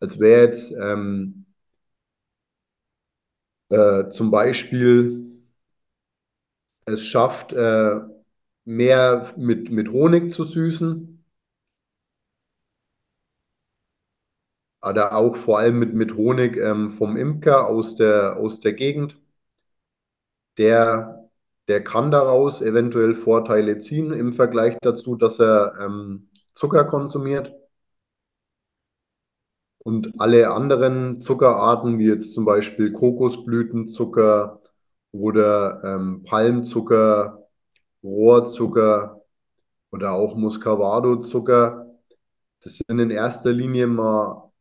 Als 0.00 0.18
wäre 0.18 0.42
jetzt 0.42 0.72
ähm, 0.72 1.46
äh, 3.70 4.10
zum 4.10 4.30
Beispiel 4.30 5.26
es 6.86 7.04
schafft, 7.04 7.52
äh, 7.52 8.00
mehr 8.64 9.32
mit, 9.36 9.70
mit 9.70 9.90
Honig 9.90 10.32
zu 10.32 10.44
süßen. 10.44 11.24
Oder 14.82 15.14
auch 15.14 15.36
vor 15.36 15.58
allem 15.58 15.78
mit, 15.78 15.92
mit 15.94 16.16
Honig 16.16 16.56
ähm, 16.56 16.90
vom 16.90 17.16
Imker 17.16 17.66
aus 17.66 17.96
der, 17.96 18.36
aus 18.38 18.60
der 18.60 18.72
Gegend. 18.72 19.18
Der, 20.58 21.28
der 21.68 21.84
kann 21.84 22.10
daraus 22.10 22.62
eventuell 22.62 23.14
Vorteile 23.14 23.78
ziehen 23.78 24.12
im 24.12 24.32
Vergleich 24.32 24.76
dazu, 24.80 25.16
dass 25.16 25.40
er 25.40 25.74
ähm, 25.80 26.28
Zucker 26.54 26.84
konsumiert. 26.84 27.52
Und 29.78 30.20
alle 30.20 30.50
anderen 30.52 31.20
Zuckerarten, 31.20 31.98
wie 31.98 32.06
jetzt 32.08 32.34
zum 32.34 32.44
Beispiel 32.44 32.92
Kokosblütenzucker 32.92 34.60
oder 35.12 35.82
ähm, 35.84 36.24
Palmzucker, 36.24 37.46
Rohrzucker 38.02 39.22
oder 39.92 40.12
auch 40.12 40.36
Muscovado-Zucker. 40.36 41.86
Das 42.62 42.80
sind 42.88 42.98
in 42.98 43.10
erster 43.10 43.52
Linie 43.52 43.86
mal 43.86 44.52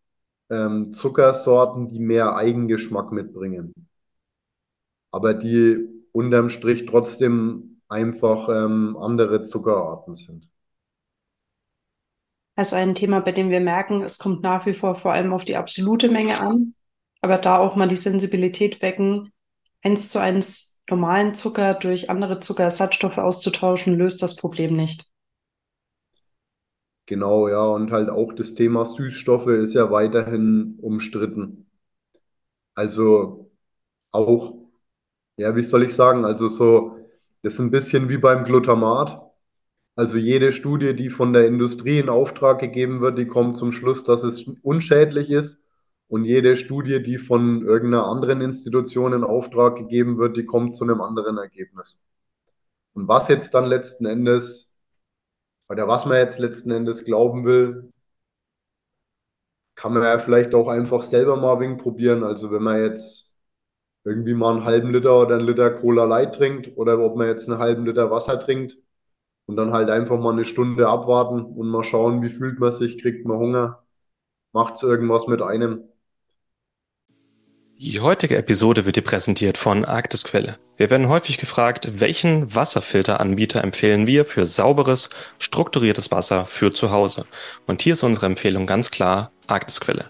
ähm, 0.50 0.94
Zuckersorten, 0.94 1.90
die 1.90 2.00
mehr 2.00 2.36
Eigengeschmack 2.36 3.12
mitbringen. 3.12 3.74
Aber 5.16 5.34
die 5.34 5.78
unterm 6.12 6.50
Strich 6.50 6.86
trotzdem 6.86 7.82
einfach 7.88 8.50
ähm, 8.50 8.98
andere 9.00 9.44
Zuckerarten 9.44 10.14
sind. 10.14 10.50
Also 12.58 12.76
ein 12.76 12.96
Thema, 12.96 13.22
bei 13.22 13.32
dem 13.32 13.50
wir 13.50 13.62
merken, 13.62 14.02
es 14.04 14.18
kommt 14.18 14.42
nach 14.44 14.66
wie 14.66 14.74
vor 14.74 14.96
vor 14.96 15.14
allem 15.14 15.32
auf 15.34 15.46
die 15.46 15.56
absolute 15.58 16.10
Menge 16.10 16.40
an, 16.40 16.74
aber 17.22 17.38
da 17.38 17.58
auch 17.60 17.76
mal 17.78 17.88
die 17.88 17.96
Sensibilität 17.96 18.82
wecken, 18.82 19.32
eins 19.84 20.10
zu 20.10 20.20
eins 20.20 20.82
normalen 20.90 21.34
Zucker 21.34 21.74
durch 21.76 22.10
andere 22.10 22.40
Zuckerersatzstoffe 22.42 23.18
auszutauschen, 23.18 23.96
löst 23.98 24.22
das 24.22 24.36
Problem 24.36 24.76
nicht. 24.76 25.06
Genau, 27.08 27.48
ja, 27.48 27.66
und 27.66 27.90
halt 27.92 28.10
auch 28.12 28.32
das 28.34 28.54
Thema 28.54 28.86
Süßstoffe 28.86 29.48
ist 29.48 29.74
ja 29.74 29.90
weiterhin 29.90 30.78
umstritten. 30.84 31.66
Also 32.74 33.52
auch, 34.12 34.56
ja, 35.38 35.56
wie 35.56 35.64
soll 35.64 35.84
ich 35.84 35.94
sagen, 35.94 36.26
also 36.26 36.50
so, 36.50 36.98
das 37.42 37.54
ist 37.56 37.60
ein 37.60 37.72
bisschen 37.72 38.10
wie 38.10 38.18
beim 38.18 38.44
Glutamat. 38.44 39.22
Also 39.96 40.18
jede 40.18 40.52
Studie, 40.52 40.96
die 40.96 41.10
von 41.10 41.34
der 41.34 41.48
Industrie 41.48 42.00
in 42.00 42.10
Auftrag 42.10 42.60
gegeben 42.60 43.02
wird, 43.02 43.18
die 43.18 43.28
kommt 43.28 43.56
zum 43.56 43.72
Schluss, 43.72 44.04
dass 44.04 44.24
es 44.24 44.46
unschädlich 44.62 45.32
ist. 45.32 45.62
Und 46.08 46.26
jede 46.26 46.58
Studie, 46.58 47.02
die 47.02 47.18
von 47.18 47.64
irgendeiner 47.66 48.06
anderen 48.08 48.42
Institution 48.42 49.14
in 49.14 49.24
Auftrag 49.24 49.78
gegeben 49.78 50.18
wird, 50.18 50.38
die 50.38 50.46
kommt 50.46 50.76
zu 50.76 50.84
einem 50.84 51.02
anderen 51.02 51.38
Ergebnis. 51.38 52.02
Und 52.94 53.08
was 53.08 53.28
jetzt 53.30 53.54
dann 53.54 53.66
letzten 53.66 54.06
Endes, 54.06 54.76
oder 55.70 55.88
was 55.88 56.06
man 56.06 56.18
jetzt 56.18 56.40
letzten 56.40 56.72
Endes 56.72 57.06
glauben 57.06 57.46
will, 57.46 57.92
kann 59.76 59.94
man 59.94 60.04
ja 60.04 60.20
vielleicht 60.20 60.54
auch 60.56 60.68
einfach 60.68 61.04
selber 61.04 61.36
mal 61.38 61.60
wenig 61.60 61.78
probieren. 61.80 62.24
Also 62.24 62.52
wenn 62.52 62.64
man 62.64 62.78
jetzt 62.82 63.25
irgendwie 64.06 64.36
mal 64.36 64.56
einen 64.56 64.66
halben 64.66 64.92
Liter 64.94 65.20
oder 65.22 65.36
einen 65.36 65.48
Liter 65.48 65.72
Cola 65.72 66.06
Light 66.06 66.36
trinkt 66.36 66.78
oder 66.78 67.00
ob 67.00 67.18
man 67.18 67.28
jetzt 67.28 67.50
einen 67.50 67.60
halben 67.60 67.86
Liter 67.86 68.12
Wasser 68.12 68.40
trinkt 68.40 68.78
und 69.48 69.58
dann 69.58 69.74
halt 69.74 69.90
einfach 69.90 70.20
mal 70.20 70.34
eine 70.34 70.46
Stunde 70.46 70.88
abwarten 70.88 71.44
und 71.44 71.68
mal 71.70 71.84
schauen, 71.84 72.22
wie 72.24 72.30
fühlt 72.30 72.60
man 72.60 72.72
sich, 72.74 73.02
kriegt 73.02 73.26
man 73.26 73.38
Hunger, 73.38 73.84
macht 74.54 74.76
es 74.76 74.84
irgendwas 74.84 75.28
mit 75.28 75.42
einem. 75.42 75.84
Die 77.80 78.00
heutige 78.00 78.38
Episode 78.38 78.86
wird 78.86 78.96
dir 78.96 79.02
präsentiert 79.04 79.58
von 79.58 79.86
Arktisquelle. 79.86 80.58
Wir 80.78 80.90
werden 80.90 81.08
häufig 81.08 81.38
gefragt, 81.38 81.88
welchen 82.02 82.54
Wasserfilteranbieter 82.54 83.64
empfehlen 83.64 84.08
wir 84.08 84.26
für 84.26 84.46
sauberes, 84.46 85.10
strukturiertes 85.40 86.12
Wasser 86.12 86.46
für 86.46 86.72
zu 86.72 86.92
Hause? 86.92 87.26
Und 87.66 87.82
hier 87.82 87.94
ist 87.94 88.04
unsere 88.04 88.26
Empfehlung 88.26 88.68
ganz 88.68 88.92
klar 88.92 89.32
Arktisquelle. 89.48 90.10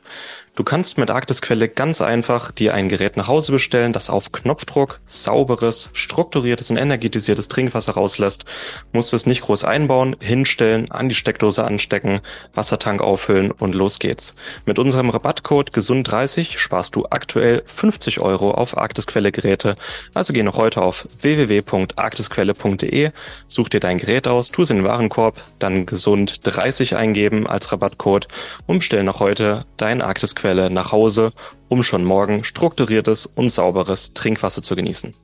Du 0.55 0.63
kannst 0.63 0.97
mit 0.97 1.11
Arktisquelle 1.11 1.67
ganz 1.67 1.99
einfach 1.99 2.49
dir 2.49 2.73
ein 2.73 2.87
Gerät 2.87 3.17
nach 3.17 3.27
Hause 3.27 3.51
bestellen, 3.51 3.91
das 3.91 4.09
auf 4.09 4.31
Knopfdruck 4.31 5.01
sauberes, 5.05 5.89
strukturiertes 5.91 6.71
und 6.71 6.77
energetisiertes 6.77 7.49
Trinkwasser 7.49 7.91
rauslässt. 7.91 8.45
Musst 8.93 9.13
es 9.13 9.25
nicht 9.25 9.41
groß 9.41 9.65
einbauen, 9.65 10.15
hinstellen, 10.21 10.89
an 10.91 11.09
die 11.09 11.15
Steckdose 11.15 11.65
anstecken, 11.65 12.21
Wassertank 12.53 13.01
auffüllen 13.01 13.51
und 13.51 13.75
los 13.75 13.99
geht's. 13.99 14.33
Mit 14.65 14.79
unserem 14.79 15.09
Rabattcode 15.09 15.71
GESUND30 15.71 16.57
sparst 16.57 16.95
du 16.95 17.05
aktuell 17.09 17.61
50 17.65 18.21
Euro 18.21 18.51
auf 18.51 18.77
Arktisquelle 18.77 19.33
Geräte. 19.33 19.75
Also 20.13 20.31
geh 20.31 20.43
noch 20.43 20.54
heute 20.55 20.81
auf 20.81 21.07
www.arktisquelle.de, 21.21 23.11
such 23.47 23.69
dir 23.69 23.79
dein 23.79 23.97
Gerät 23.97 24.27
aus, 24.27 24.51
tu 24.51 24.61
es 24.61 24.69
in 24.69 24.77
den 24.77 24.85
Warenkorb, 24.85 25.43
dann 25.59 25.85
GESUND30 25.85 26.95
eingeben 26.95 27.45
als 27.45 27.71
Rabattcode 27.71 28.27
und 28.67 28.79
bestell 28.79 29.03
noch 29.03 29.19
heute 29.19 29.65
dein 29.77 30.01
Arktisquelle 30.01 30.45
Quelle 30.45 30.69
nach 30.69 30.91
Hause, 30.91 31.31
um 31.69 31.81
schon 31.81 32.03
morgen 32.03 32.43
strukturiertes 32.43 33.25
und 33.25 33.49
sauberes 33.49 34.13
Trinkwasser 34.13 34.61
zu 34.61 34.75
genießen. 34.75 35.15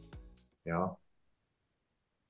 Ja. 0.65 0.97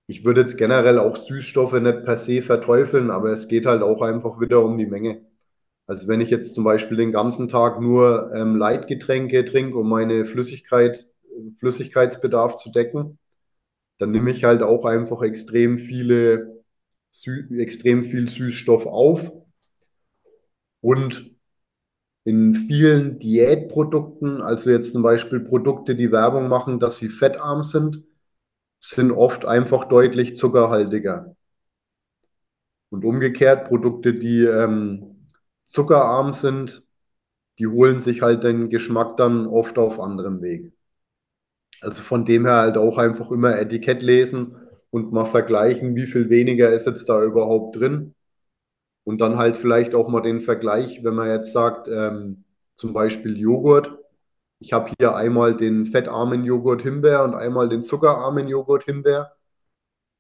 Ich 0.08 0.26
würde 0.26 0.42
jetzt 0.42 0.58
generell 0.58 1.00
auch 1.00 1.16
Süßstoffe 1.16 1.80
nicht 1.80 2.04
per 2.04 2.18
se 2.18 2.42
verteufeln, 2.42 3.10
aber 3.10 3.32
es 3.32 3.48
geht 3.48 3.66
halt 3.66 3.82
auch 3.82 4.02
einfach 4.02 4.42
wieder 4.42 4.62
um 4.62 4.78
die 4.78 4.88
Menge. 4.88 5.22
Also 5.88 6.10
wenn 6.10 6.20
ich 6.20 6.30
jetzt 6.30 6.54
zum 6.54 6.66
Beispiel 6.66 6.98
den 6.98 7.14
ganzen 7.14 7.48
Tag 7.48 7.80
nur 7.80 8.32
ähm, 8.36 8.58
Leitgetränke 8.58 9.46
trinke, 9.46 9.78
um 9.78 9.88
meine 9.88 10.26
Flüssigkeit, 10.26 11.11
Flüssigkeitsbedarf 11.60 12.56
zu 12.58 12.72
decken, 12.72 13.18
dann 14.00 14.12
nehme 14.12 14.32
ich 14.32 14.44
halt 14.44 14.62
auch 14.64 14.86
einfach 14.86 15.22
extrem 15.22 15.80
viele, 15.80 16.64
extrem 17.58 18.04
viel 18.04 18.30
Süßstoff 18.30 18.86
auf. 18.86 19.32
Und 20.82 21.32
in 22.24 22.56
vielen 22.56 23.20
Diätprodukten, 23.20 24.42
also 24.42 24.70
jetzt 24.70 24.94
zum 24.94 25.04
Beispiel 25.04 25.40
Produkte, 25.40 25.96
die 25.96 26.12
Werbung 26.12 26.50
machen, 26.50 26.80
dass 26.80 26.98
sie 26.98 27.10
fettarm 27.10 27.64
sind, 27.64 28.04
sind 28.80 29.12
oft 29.12 29.46
einfach 29.46 29.86
deutlich 29.86 30.36
zuckerhaltiger. 30.36 31.36
Und 32.90 33.06
umgekehrt, 33.06 33.68
Produkte, 33.68 34.14
die 34.14 34.44
ähm, 34.44 35.32
zuckerarm 35.66 36.34
sind, 36.34 36.84
die 37.60 37.68
holen 37.68 38.00
sich 38.00 38.22
halt 38.22 38.44
den 38.44 38.70
Geschmack 38.70 39.18
dann 39.18 39.48
oft 39.48 39.78
auf 39.78 40.00
anderem 40.00 40.42
Weg. 40.42 40.74
Also 41.82 42.04
von 42.04 42.26
dem 42.26 42.46
her 42.46 42.58
halt 42.58 42.78
auch 42.78 42.98
einfach 42.98 43.32
immer 43.32 43.58
Etikett 43.60 44.02
lesen 44.02 44.56
und 44.92 45.12
mal 45.12 45.26
vergleichen, 45.26 45.96
wie 45.96 46.06
viel 46.08 46.30
weniger 46.30 46.72
ist 46.72 46.86
jetzt 46.88 47.10
da 47.10 47.24
überhaupt 47.24 47.76
drin. 47.78 48.16
Und 49.04 49.20
dann 49.20 49.38
halt 49.38 49.58
vielleicht 49.58 49.96
auch 49.96 50.10
mal 50.10 50.22
den 50.22 50.42
Vergleich, 50.42 51.04
wenn 51.04 51.16
man 51.16 51.30
jetzt 51.30 51.54
sagt, 51.54 51.88
ähm, 51.88 52.46
zum 52.76 52.94
Beispiel 52.94 53.38
Joghurt. 53.38 53.98
Ich 54.60 54.74
habe 54.74 54.92
hier 55.00 55.16
einmal 55.16 55.58
den 55.58 55.88
fettarmen 55.88 56.46
Joghurt 56.46 56.84
Himbeer 56.84 57.24
und 57.24 57.36
einmal 57.36 57.70
den 57.70 57.84
zuckerarmen 57.84 58.48
Joghurt 58.48 58.86
Himbeer. 58.86 59.36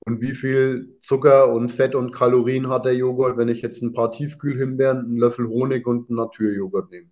Und 0.06 0.21
wie 0.21 0.36
viel 0.36 0.97
Zucker 1.02 1.52
und 1.54 1.69
Fett 1.69 1.95
und 1.95 2.12
Kalorien 2.12 2.69
hat 2.69 2.86
der 2.86 2.95
Joghurt, 2.95 3.38
wenn 3.38 3.50
ich 3.50 3.62
jetzt 3.62 3.82
ein 3.84 3.93
paar 3.93 4.12
Tiefkühlhimbeeren, 4.12 5.00
einen 5.00 5.17
Löffel 5.17 5.47
Honig 5.47 5.88
und 5.88 6.10
einen 6.10 6.17
Naturjoghurt 6.17 6.91
nehme? 6.91 7.10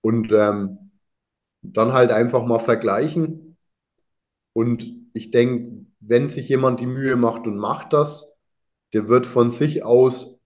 Und 0.00 0.30
ähm, 0.32 0.91
dann 1.62 1.92
halt 1.92 2.10
einfach 2.10 2.44
mal 2.44 2.58
vergleichen. 2.58 3.56
Und 4.52 4.86
ich 5.14 5.30
denke, 5.30 5.86
wenn 6.00 6.28
sich 6.28 6.48
jemand 6.48 6.80
die 6.80 6.86
Mühe 6.86 7.16
macht 7.16 7.46
und 7.46 7.56
macht 7.56 7.92
das, 7.92 8.32
der 8.92 9.08
wird 9.08 9.26
von 9.26 9.50
sich 9.50 9.84
aus 9.84 10.36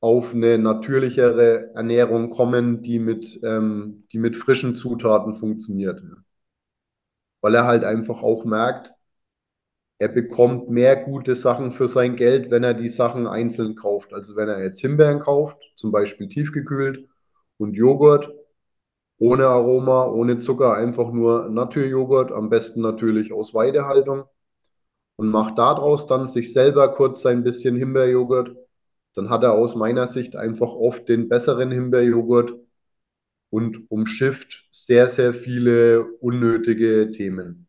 auf 0.00 0.34
eine 0.34 0.58
natürlichere 0.58 1.74
Ernährung 1.74 2.30
kommen, 2.30 2.82
die 2.82 2.98
mit, 2.98 3.40
ähm, 3.42 4.04
die 4.12 4.18
mit 4.18 4.36
frischen 4.36 4.74
Zutaten 4.74 5.34
funktioniert. 5.34 6.02
Weil 7.40 7.54
er 7.54 7.64
halt 7.64 7.84
einfach 7.84 8.22
auch 8.22 8.44
merkt, 8.44 8.92
er 9.98 10.08
bekommt 10.08 10.68
mehr 10.68 10.96
gute 10.96 11.34
Sachen 11.34 11.72
für 11.72 11.88
sein 11.88 12.16
Geld, 12.16 12.50
wenn 12.50 12.62
er 12.62 12.74
die 12.74 12.90
Sachen 12.90 13.26
einzeln 13.26 13.76
kauft. 13.76 14.12
Also 14.12 14.36
wenn 14.36 14.48
er 14.48 14.62
jetzt 14.62 14.80
Himbeeren 14.80 15.20
kauft, 15.20 15.58
zum 15.76 15.90
Beispiel 15.90 16.28
tiefgekühlt 16.28 17.08
und 17.56 17.74
Joghurt, 17.74 18.30
ohne 19.18 19.46
Aroma, 19.46 20.06
ohne 20.06 20.38
Zucker, 20.38 20.74
einfach 20.74 21.12
nur 21.12 21.48
Naturjoghurt, 21.48 22.32
am 22.32 22.50
besten 22.50 22.80
natürlich 22.82 23.32
aus 23.32 23.54
Weidehaltung 23.54 24.24
und 25.16 25.28
macht 25.30 25.58
daraus 25.58 26.06
dann 26.06 26.28
sich 26.28 26.52
selber 26.52 26.92
kurz 26.92 27.24
ein 27.26 27.42
bisschen 27.42 27.76
Himbeerjoghurt, 27.76 28.56
dann 29.14 29.30
hat 29.30 29.42
er 29.42 29.52
aus 29.52 29.74
meiner 29.74 30.06
Sicht 30.06 30.36
einfach 30.36 30.68
oft 30.74 31.08
den 31.08 31.28
besseren 31.28 31.70
Himbeerjoghurt 31.70 32.54
und 33.50 33.90
umschifft 33.90 34.66
sehr, 34.70 35.08
sehr 35.08 35.32
viele 35.32 36.04
unnötige 36.20 37.10
Themen. 37.12 37.66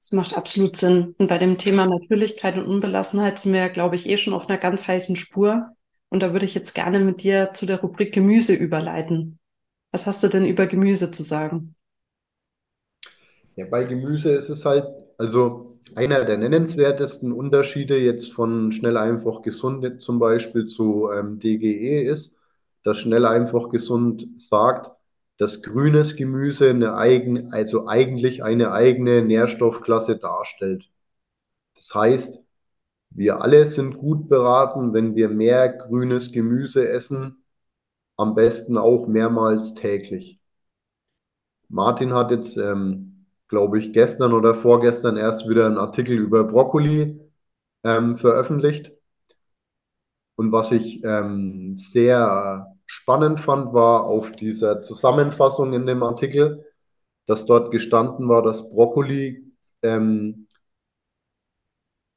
Das 0.00 0.12
macht 0.12 0.36
absolut 0.36 0.76
Sinn. 0.76 1.14
Und 1.18 1.26
bei 1.28 1.38
dem 1.38 1.58
Thema 1.58 1.86
Natürlichkeit 1.86 2.56
und 2.56 2.66
Unbelassenheit 2.66 3.38
sind 3.38 3.54
wir, 3.54 3.68
glaube 3.70 3.96
ich, 3.96 4.06
eh 4.08 4.18
schon 4.18 4.34
auf 4.34 4.48
einer 4.48 4.58
ganz 4.58 4.86
heißen 4.86 5.16
Spur. 5.16 5.70
Und 6.10 6.20
da 6.22 6.32
würde 6.32 6.44
ich 6.46 6.54
jetzt 6.54 6.74
gerne 6.74 7.00
mit 7.00 7.22
dir 7.22 7.52
zu 7.54 7.66
der 7.66 7.80
Rubrik 7.80 8.14
Gemüse 8.14 8.54
überleiten. 8.54 9.38
Was 9.96 10.06
hast 10.06 10.22
du 10.22 10.28
denn 10.28 10.44
über 10.44 10.66
Gemüse 10.66 11.10
zu 11.10 11.22
sagen? 11.22 11.74
Ja, 13.54 13.64
bei 13.64 13.84
Gemüse 13.84 14.30
ist 14.32 14.50
es 14.50 14.66
halt 14.66 14.86
also 15.16 15.78
einer 15.94 16.26
der 16.26 16.36
nennenswertesten 16.36 17.32
Unterschiede 17.32 17.96
jetzt 17.98 18.30
von 18.30 18.72
schnell 18.72 18.98
einfach 18.98 19.40
gesund 19.40 20.02
zum 20.02 20.18
Beispiel 20.18 20.66
zu 20.66 21.10
ähm, 21.10 21.38
DGE 21.40 22.02
ist, 22.04 22.38
dass 22.84 22.98
schnell 22.98 23.24
einfach 23.24 23.70
gesund 23.70 24.28
sagt, 24.36 24.90
dass 25.38 25.62
grünes 25.62 26.14
Gemüse 26.16 26.68
eine 26.68 26.94
eigen, 26.98 27.54
also 27.54 27.88
eigentlich 27.88 28.44
eine 28.44 28.72
eigene 28.72 29.22
Nährstoffklasse 29.22 30.18
darstellt. 30.18 30.90
Das 31.76 31.94
heißt, 31.94 32.40
wir 33.10 33.40
alle 33.42 33.66
sind 33.66 33.98
gut 33.98 34.28
beraten, 34.28 34.94
wenn 34.94 35.16
wir 35.16 35.30
mehr 35.30 35.68
grünes 35.70 36.32
Gemüse 36.32 36.88
essen, 36.88 37.45
am 38.16 38.34
besten 38.34 38.78
auch 38.78 39.06
mehrmals 39.06 39.74
täglich. 39.74 40.40
Martin 41.68 42.12
hat 42.14 42.30
jetzt 42.30 42.56
ähm, 42.56 43.16
glaube 43.48 43.78
ich, 43.78 43.92
gestern 43.92 44.32
oder 44.32 44.54
vorgestern 44.54 45.16
erst 45.16 45.48
wieder 45.48 45.66
einen 45.66 45.78
Artikel 45.78 46.16
über 46.18 46.44
Brokkoli 46.44 47.20
ähm, 47.84 48.16
veröffentlicht. 48.16 48.92
Und 50.36 50.52
was 50.52 50.72
ich 50.72 51.02
ähm, 51.04 51.76
sehr 51.76 52.76
spannend 52.86 53.40
fand, 53.40 53.72
war 53.72 54.04
auf 54.04 54.32
dieser 54.32 54.80
Zusammenfassung 54.80 55.72
in 55.72 55.86
dem 55.86 56.02
Artikel, 56.02 56.66
dass 57.26 57.46
dort 57.46 57.70
gestanden 57.70 58.28
war, 58.28 58.42
dass 58.42 58.68
Brokkoli 58.70 59.52
ähm, 59.82 60.46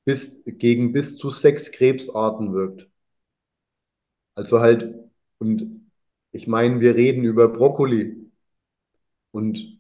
bis, 0.05 0.41
gegen 0.45 0.91
bis 0.91 1.17
zu 1.17 1.29
sechs 1.29 1.71
Krebsarten 1.71 2.53
wirkt. 2.53 2.89
Also 4.35 4.59
halt, 4.59 4.95
und 5.39 5.79
ich 6.32 6.48
meine, 6.48 6.80
wir 6.82 6.96
reden 6.96 7.24
über 7.24 7.48
Brokkoli. 7.50 8.32
Und 9.32 9.80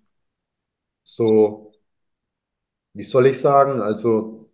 so, 1.03 1.71
wie 2.93 3.03
soll 3.03 3.25
ich 3.27 3.39
sagen, 3.39 3.81
also, 3.81 4.49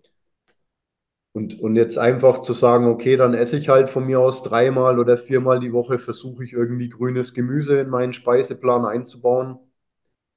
und, 1.33 1.59
und 1.59 1.75
jetzt 1.75 1.97
einfach 1.99 2.39
zu 2.39 2.53
sagen, 2.53 2.87
okay, 2.87 3.15
dann 3.17 3.33
esse 3.35 3.57
ich 3.57 3.69
halt 3.69 3.89
von 3.89 4.05
mir 4.05 4.19
aus 4.19 4.41
dreimal 4.41 4.99
oder 4.99 5.17
viermal 5.17 5.59
die 5.59 5.73
Woche, 5.73 5.99
versuche 5.99 6.43
ich 6.43 6.53
irgendwie 6.53 6.89
grünes 6.89 7.33
Gemüse 7.33 7.79
in 7.79 7.89
meinen 7.89 8.13
Speiseplan 8.13 8.85
einzubauen, 8.85 9.59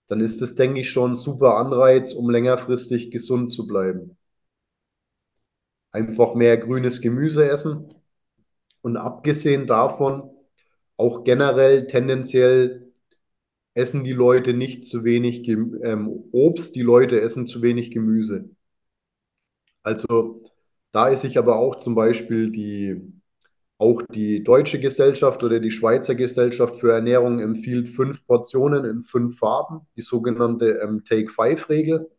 dann 0.08 0.20
ist 0.20 0.42
das, 0.42 0.54
denke 0.56 0.80
ich, 0.82 0.90
schon 0.90 1.12
ein 1.12 1.16
super 1.16 1.56
Anreiz, 1.58 2.12
um 2.14 2.30
längerfristig 2.30 3.10
gesund 3.12 3.52
zu 3.52 3.66
bleiben. 3.66 4.16
Einfach 5.92 6.34
mehr 6.34 6.56
grünes 6.56 7.02
Gemüse 7.02 7.46
essen 7.46 7.88
und 8.82 8.96
abgesehen 8.96 9.66
davon 9.66 10.30
auch 10.98 11.24
generell 11.24 11.86
tendenziell 11.86 12.92
essen 13.74 14.04
die 14.04 14.12
Leute 14.12 14.52
nicht 14.54 14.84
zu 14.84 15.04
wenig 15.04 15.48
ähm, 15.48 16.24
Obst, 16.32 16.74
die 16.74 16.82
Leute 16.82 17.20
essen 17.20 17.46
zu 17.46 17.62
wenig 17.62 17.90
Gemüse. 17.92 18.50
Also 19.82 20.42
da 20.92 21.08
ist 21.08 21.22
sich 21.22 21.38
aber 21.38 21.56
auch 21.56 21.76
zum 21.76 21.94
Beispiel 21.94 22.50
die, 22.50 23.00
auch 23.78 24.02
die 24.12 24.42
deutsche 24.42 24.80
Gesellschaft 24.80 25.42
oder 25.44 25.60
die 25.60 25.70
Schweizer 25.70 26.14
Gesellschaft 26.16 26.76
für 26.76 26.92
Ernährung 26.92 27.40
empfiehlt 27.40 27.88
fünf 27.88 28.26
Portionen 28.26 28.84
in 28.84 29.02
fünf 29.02 29.38
Farben, 29.38 29.86
die 29.96 30.02
sogenannte 30.02 30.80
ähm, 30.82 31.04
Take-Five-Regel. 31.04 32.10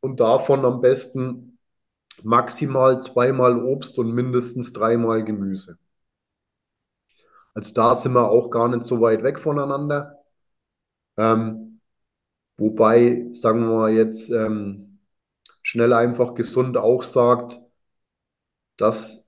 Und 0.00 0.20
davon 0.20 0.64
am 0.64 0.80
besten 0.80 1.58
maximal 2.22 3.00
zweimal 3.02 3.64
Obst 3.64 3.98
und 3.98 4.12
mindestens 4.12 4.72
dreimal 4.72 5.24
Gemüse. 5.24 5.78
Also 7.56 7.74
da 7.74 7.96
sind 7.96 8.12
wir 8.12 8.30
auch 8.30 8.50
gar 8.50 8.68
nicht 8.68 8.84
so 8.84 9.00
weit 9.00 9.24
weg 9.24 9.40
voneinander. 9.40 10.22
Ähm, 11.16 11.80
Wobei, 12.58 13.28
sagen 13.32 13.60
wir 13.62 13.68
mal 13.76 13.92
jetzt, 13.92 14.30
ähm, 14.30 15.00
schnell 15.62 15.92
einfach 15.94 16.34
gesund 16.34 16.76
auch 16.78 17.02
sagt, 17.04 17.60
dass 18.78 19.26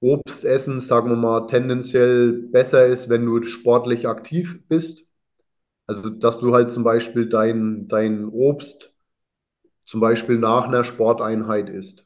Obstessen, 0.00 0.80
sagen 0.80 1.10
wir 1.10 1.16
mal, 1.16 1.46
tendenziell 1.48 2.32
besser 2.32 2.86
ist, 2.86 3.08
wenn 3.10 3.26
du 3.26 3.42
sportlich 3.44 4.08
aktiv 4.08 4.66
bist. 4.68 5.06
Also, 5.86 6.10
dass 6.10 6.40
du 6.40 6.54
halt 6.54 6.70
zum 6.70 6.84
Beispiel 6.84 7.28
dein, 7.28 7.88
dein 7.88 8.28
Obst 8.28 8.92
zum 9.86 10.00
Beispiel 10.00 10.38
nach 10.38 10.68
einer 10.68 10.84
Sporteinheit 10.84 11.68
isst. 11.70 12.05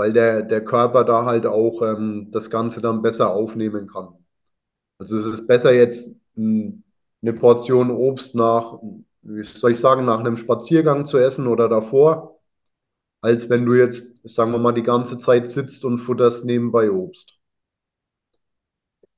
Weil 0.00 0.14
der, 0.14 0.40
der 0.42 0.64
Körper 0.64 1.04
da 1.04 1.26
halt 1.26 1.44
auch 1.44 1.82
ähm, 1.82 2.30
das 2.32 2.48
Ganze 2.48 2.80
dann 2.80 3.02
besser 3.02 3.34
aufnehmen 3.34 3.86
kann. 3.86 4.14
Also 4.98 5.18
es 5.18 5.26
ist 5.26 5.46
besser 5.46 5.74
jetzt 5.74 6.16
mh, 6.36 6.72
eine 7.20 7.34
Portion 7.34 7.90
Obst 7.90 8.34
nach, 8.34 8.78
wie 9.20 9.44
soll 9.44 9.72
ich 9.72 9.78
sagen, 9.80 10.06
nach 10.06 10.20
einem 10.20 10.38
Spaziergang 10.38 11.04
zu 11.04 11.18
essen 11.18 11.46
oder 11.46 11.68
davor, 11.68 12.40
als 13.20 13.50
wenn 13.50 13.66
du 13.66 13.74
jetzt, 13.74 14.14
sagen 14.24 14.52
wir 14.52 14.58
mal, 14.58 14.72
die 14.72 14.82
ganze 14.82 15.18
Zeit 15.18 15.50
sitzt 15.50 15.84
und 15.84 15.98
futterst 15.98 16.46
nebenbei 16.46 16.90
Obst. 16.90 17.38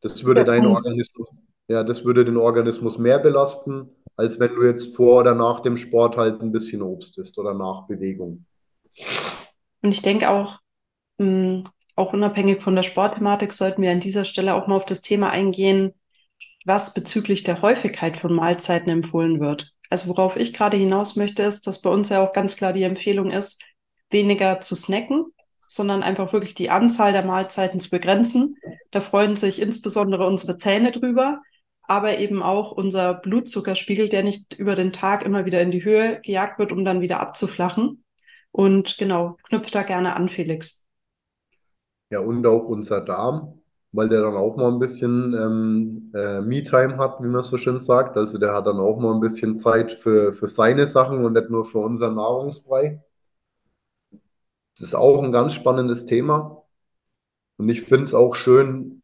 Das 0.00 0.24
würde 0.24 0.44
deinen. 0.44 0.66
Organismus, 0.66 1.28
ja, 1.68 1.84
das 1.84 2.04
würde 2.04 2.24
den 2.24 2.38
Organismus 2.38 2.98
mehr 2.98 3.20
belasten, 3.20 3.88
als 4.16 4.40
wenn 4.40 4.56
du 4.56 4.64
jetzt 4.64 4.96
vor 4.96 5.20
oder 5.20 5.36
nach 5.36 5.60
dem 5.60 5.76
Sport 5.76 6.16
halt 6.16 6.42
ein 6.42 6.50
bisschen 6.50 6.82
Obst 6.82 7.18
isst 7.18 7.38
oder 7.38 7.54
nach 7.54 7.86
Bewegung. 7.86 8.46
Und 9.82 9.92
ich 9.92 10.02
denke 10.02 10.30
auch, 10.30 10.61
auch 11.94 12.12
unabhängig 12.12 12.62
von 12.62 12.74
der 12.74 12.82
Sportthematik 12.82 13.52
sollten 13.52 13.82
wir 13.82 13.90
an 13.90 14.00
dieser 14.00 14.24
Stelle 14.24 14.54
auch 14.54 14.66
mal 14.66 14.76
auf 14.76 14.84
das 14.84 15.02
Thema 15.02 15.30
eingehen, 15.30 15.92
was 16.64 16.94
bezüglich 16.94 17.42
der 17.42 17.62
Häufigkeit 17.62 18.16
von 18.16 18.32
Mahlzeiten 18.34 18.90
empfohlen 18.90 19.40
wird. 19.40 19.72
Also 19.90 20.08
worauf 20.08 20.36
ich 20.36 20.54
gerade 20.54 20.76
hinaus 20.76 21.16
möchte, 21.16 21.42
ist, 21.42 21.66
dass 21.66 21.82
bei 21.82 21.90
uns 21.90 22.08
ja 22.08 22.26
auch 22.26 22.32
ganz 22.32 22.56
klar 22.56 22.72
die 22.72 22.84
Empfehlung 22.84 23.30
ist, 23.30 23.62
weniger 24.10 24.60
zu 24.60 24.74
snacken, 24.74 25.26
sondern 25.68 26.02
einfach 26.02 26.32
wirklich 26.32 26.54
die 26.54 26.70
Anzahl 26.70 27.12
der 27.12 27.24
Mahlzeiten 27.24 27.78
zu 27.78 27.90
begrenzen. 27.90 28.56
Da 28.90 29.00
freuen 29.00 29.36
sich 29.36 29.60
insbesondere 29.60 30.26
unsere 30.26 30.56
Zähne 30.56 30.92
drüber, 30.92 31.42
aber 31.82 32.18
eben 32.18 32.42
auch 32.42 32.72
unser 32.72 33.14
Blutzuckerspiegel, 33.14 34.08
der 34.08 34.22
nicht 34.22 34.54
über 34.54 34.74
den 34.74 34.92
Tag 34.92 35.24
immer 35.24 35.44
wieder 35.44 35.60
in 35.60 35.70
die 35.70 35.84
Höhe 35.84 36.20
gejagt 36.22 36.58
wird, 36.58 36.72
um 36.72 36.84
dann 36.84 37.00
wieder 37.00 37.20
abzuflachen. 37.20 38.04
Und 38.50 38.96
genau, 38.98 39.36
knüpft 39.48 39.74
da 39.74 39.82
gerne 39.82 40.14
an, 40.14 40.28
Felix. 40.28 40.86
Ja, 42.12 42.20
und 42.20 42.46
auch 42.46 42.68
unser 42.68 43.00
Darm, 43.00 43.60
weil 43.92 44.08
der 44.08 44.20
dann 44.22 44.36
auch 44.36 44.56
mal 44.56 44.70
ein 44.72 44.78
bisschen 44.78 45.34
ähm, 45.34 46.12
äh, 46.14 46.40
Me-Time 46.42 46.96
hat, 46.98 47.20
wie 47.22 47.28
man 47.28 47.42
so 47.42 47.56
schön 47.56 47.80
sagt. 47.80 48.16
Also 48.16 48.38
der 48.38 48.54
hat 48.54 48.66
dann 48.66 48.78
auch 48.78 49.00
mal 49.00 49.14
ein 49.14 49.20
bisschen 49.20 49.56
Zeit 49.58 49.92
für, 49.94 50.32
für 50.34 50.48
seine 50.48 50.86
Sachen 50.86 51.24
und 51.24 51.32
nicht 51.34 51.50
nur 51.50 51.64
für 51.64 51.78
unseren 51.78 52.14
Nahrungsbrei. 52.16 53.02
Das 54.76 54.88
ist 54.88 54.94
auch 54.94 55.22
ein 55.22 55.32
ganz 55.32 55.54
spannendes 55.54 56.06
Thema. 56.06 56.62
Und 57.58 57.70
ich 57.70 57.82
finde 57.82 58.04
es 58.06 58.14
auch 58.14 58.36
schön, 58.36 59.02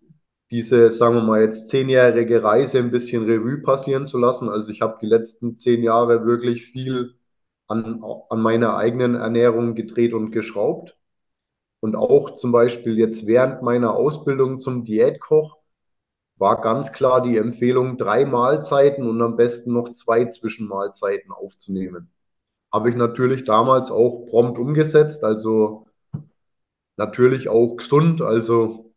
diese, 0.53 0.91
sagen 0.93 1.17
wir 1.17 1.25
mal, 1.25 1.43
jetzt 1.43 1.71
zehnjährige 1.71 2.45
Reise 2.45 2.81
ein 2.81 2.93
bisschen 2.93 3.25
Revue 3.27 3.63
passieren 3.63 4.09
zu 4.09 4.19
lassen. 4.19 4.51
Also 4.51 4.73
ich 4.73 4.83
habe 4.83 4.99
die 5.03 5.07
letzten 5.09 5.57
zehn 5.57 5.85
Jahre 5.85 6.27
wirklich 6.27 6.67
viel 6.67 7.17
an, 7.69 8.05
an 8.31 8.43
meiner 8.43 8.77
eigenen 8.79 9.17
Ernährung 9.17 9.77
gedreht 9.77 10.15
und 10.15 10.33
geschraubt. 10.33 10.98
Und 11.81 11.97
auch 11.97 12.35
zum 12.35 12.53
Beispiel 12.53 12.99
jetzt 12.99 13.27
während 13.27 13.63
meiner 13.63 13.95
Ausbildung 13.95 14.61
zum 14.61 14.85
Diätkoch 14.85 15.59
war 16.37 16.61
ganz 16.61 16.93
klar 16.93 17.23
die 17.23 17.37
Empfehlung, 17.37 17.99
drei 17.99 18.25
Mahlzeiten 18.25 19.09
und 19.09 19.21
am 19.23 19.37
besten 19.37 19.73
noch 19.73 19.91
zwei 19.91 20.25
Zwischenmahlzeiten 20.27 21.33
aufzunehmen. 21.33 22.11
Habe 22.73 22.91
ich 22.91 22.97
natürlich 22.97 23.45
damals 23.45 23.91
auch 23.91 24.27
prompt 24.27 24.59
umgesetzt, 24.59 25.25
also 25.25 25.87
natürlich 26.97 27.49
auch 27.49 27.77
gesund. 27.77 28.23
Also, 28.23 28.93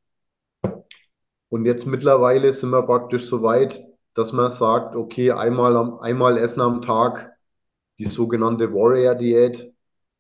und 1.50 1.66
jetzt 1.66 1.86
mittlerweile 1.88 2.54
sind 2.54 2.72
wir 2.72 2.84
praktisch 2.84 3.28
so 3.28 3.44
weit, 3.44 3.82
dass 4.14 4.34
man 4.34 4.52
sagt, 4.52 4.96
okay, 4.96 5.32
einmal, 5.32 5.78
am, 5.78 6.00
einmal 6.00 6.38
essen 6.38 6.62
am 6.62 6.82
Tag, 6.82 7.32
die 8.00 8.06
sogenannte 8.06 8.74
Warrior-Diät, 8.74 9.71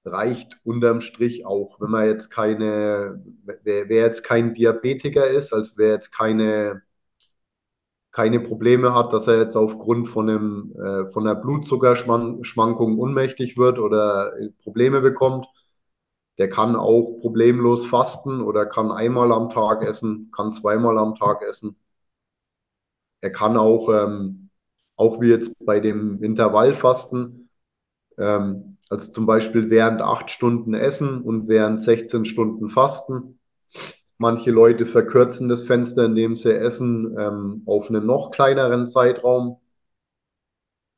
reicht 0.06 0.60
unterm 0.64 1.02
Strich 1.02 1.46
auch. 1.46 1.80
Wenn 1.80 1.92
man 1.92 2.06
jetzt 2.08 2.30
keine, 2.30 3.24
wer, 3.64 3.90
wer 3.90 4.02
jetzt 4.06 4.24
kein 4.24 4.54
Diabetiker 4.54 5.28
ist, 5.28 5.54
also 5.54 5.74
wer 5.78 5.92
jetzt 5.92 6.12
keine, 6.12 6.84
keine 8.12 8.40
Probleme 8.42 8.94
hat, 8.94 9.14
dass 9.14 9.28
er 9.28 9.40
jetzt 9.40 9.56
aufgrund 9.56 10.08
von, 10.10 10.30
einem, 10.30 10.76
äh, 10.76 11.08
von 11.12 11.26
einer 11.28 11.36
Blutzuckerschwankung 11.40 13.00
ohnmächtig 13.00 13.58
wird 13.58 13.80
oder 13.80 14.34
Probleme 14.64 15.02
bekommt, 15.02 15.48
der 16.38 16.50
kann 16.50 16.76
auch 16.76 17.20
problemlos 17.22 17.86
fasten 17.86 18.42
oder 18.42 18.66
kann 18.66 18.92
einmal 18.92 19.32
am 19.32 19.50
Tag 19.50 19.84
essen, 19.84 20.32
kann 20.36 20.52
zweimal 20.54 20.98
am 20.98 21.16
Tag 21.16 21.42
essen. 21.44 21.78
Er 23.22 23.32
kann 23.32 23.58
auch, 23.58 23.90
ähm, 23.90 24.50
auch 24.96 25.22
wie 25.22 25.30
jetzt 25.30 25.54
bei 25.66 25.80
dem 25.80 26.22
Intervallfasten, 26.24 27.50
ähm, 28.18 28.78
also 28.92 29.10
zum 29.10 29.26
Beispiel 29.26 29.70
während 29.70 30.02
acht 30.02 30.30
Stunden 30.30 30.74
essen 30.74 31.22
und 31.22 31.48
während 31.48 31.82
16 31.82 32.26
Stunden 32.26 32.70
fasten. 32.70 33.40
Manche 34.18 34.52
Leute 34.52 34.86
verkürzen 34.86 35.48
das 35.48 35.64
Fenster, 35.64 36.04
indem 36.04 36.36
sie 36.36 36.54
essen, 36.54 37.16
ähm, 37.18 37.64
auf 37.66 37.90
einen 37.90 38.06
noch 38.06 38.32
kleineren 38.32 38.88
Zeitraum. 38.88 39.62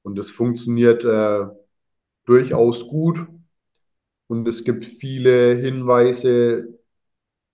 Und 0.02 0.18
es 0.18 0.32
funktioniert 0.32 1.06
äh, 1.06 1.46
durchaus 2.26 2.88
gut. 2.88 3.28
Und 4.26 4.48
es 4.48 4.64
gibt 4.64 4.86
viele 4.86 5.54
Hinweise, 5.54 6.80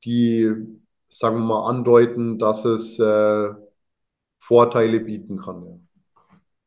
die, 0.06 0.54
sagen 1.10 1.36
wir 1.36 1.44
mal, 1.44 1.70
andeuten, 1.70 2.40
dass 2.40 2.64
es 2.64 2.98
äh, 2.98 3.50
Vorteile 4.38 5.02
bieten 5.02 5.38
kann. 5.38 5.86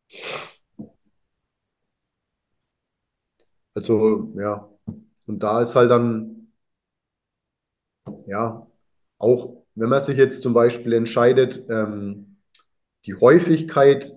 Ja. 0.08 0.51
Also, 3.74 4.32
ja. 4.36 4.68
Und 5.26 5.40
da 5.42 5.60
ist 5.62 5.74
halt 5.76 5.90
dann, 5.90 6.48
ja, 8.26 8.66
auch 9.18 9.56
wenn 9.74 9.88
man 9.88 10.02
sich 10.02 10.16
jetzt 10.16 10.42
zum 10.42 10.52
Beispiel 10.54 10.92
entscheidet, 10.92 11.64
ähm, 11.70 12.36
die 13.06 13.14
Häufigkeit, 13.14 14.12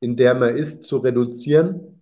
in 0.00 0.16
der 0.16 0.34
man 0.34 0.56
isst, 0.56 0.84
zu 0.84 0.96
reduzieren, 0.96 2.00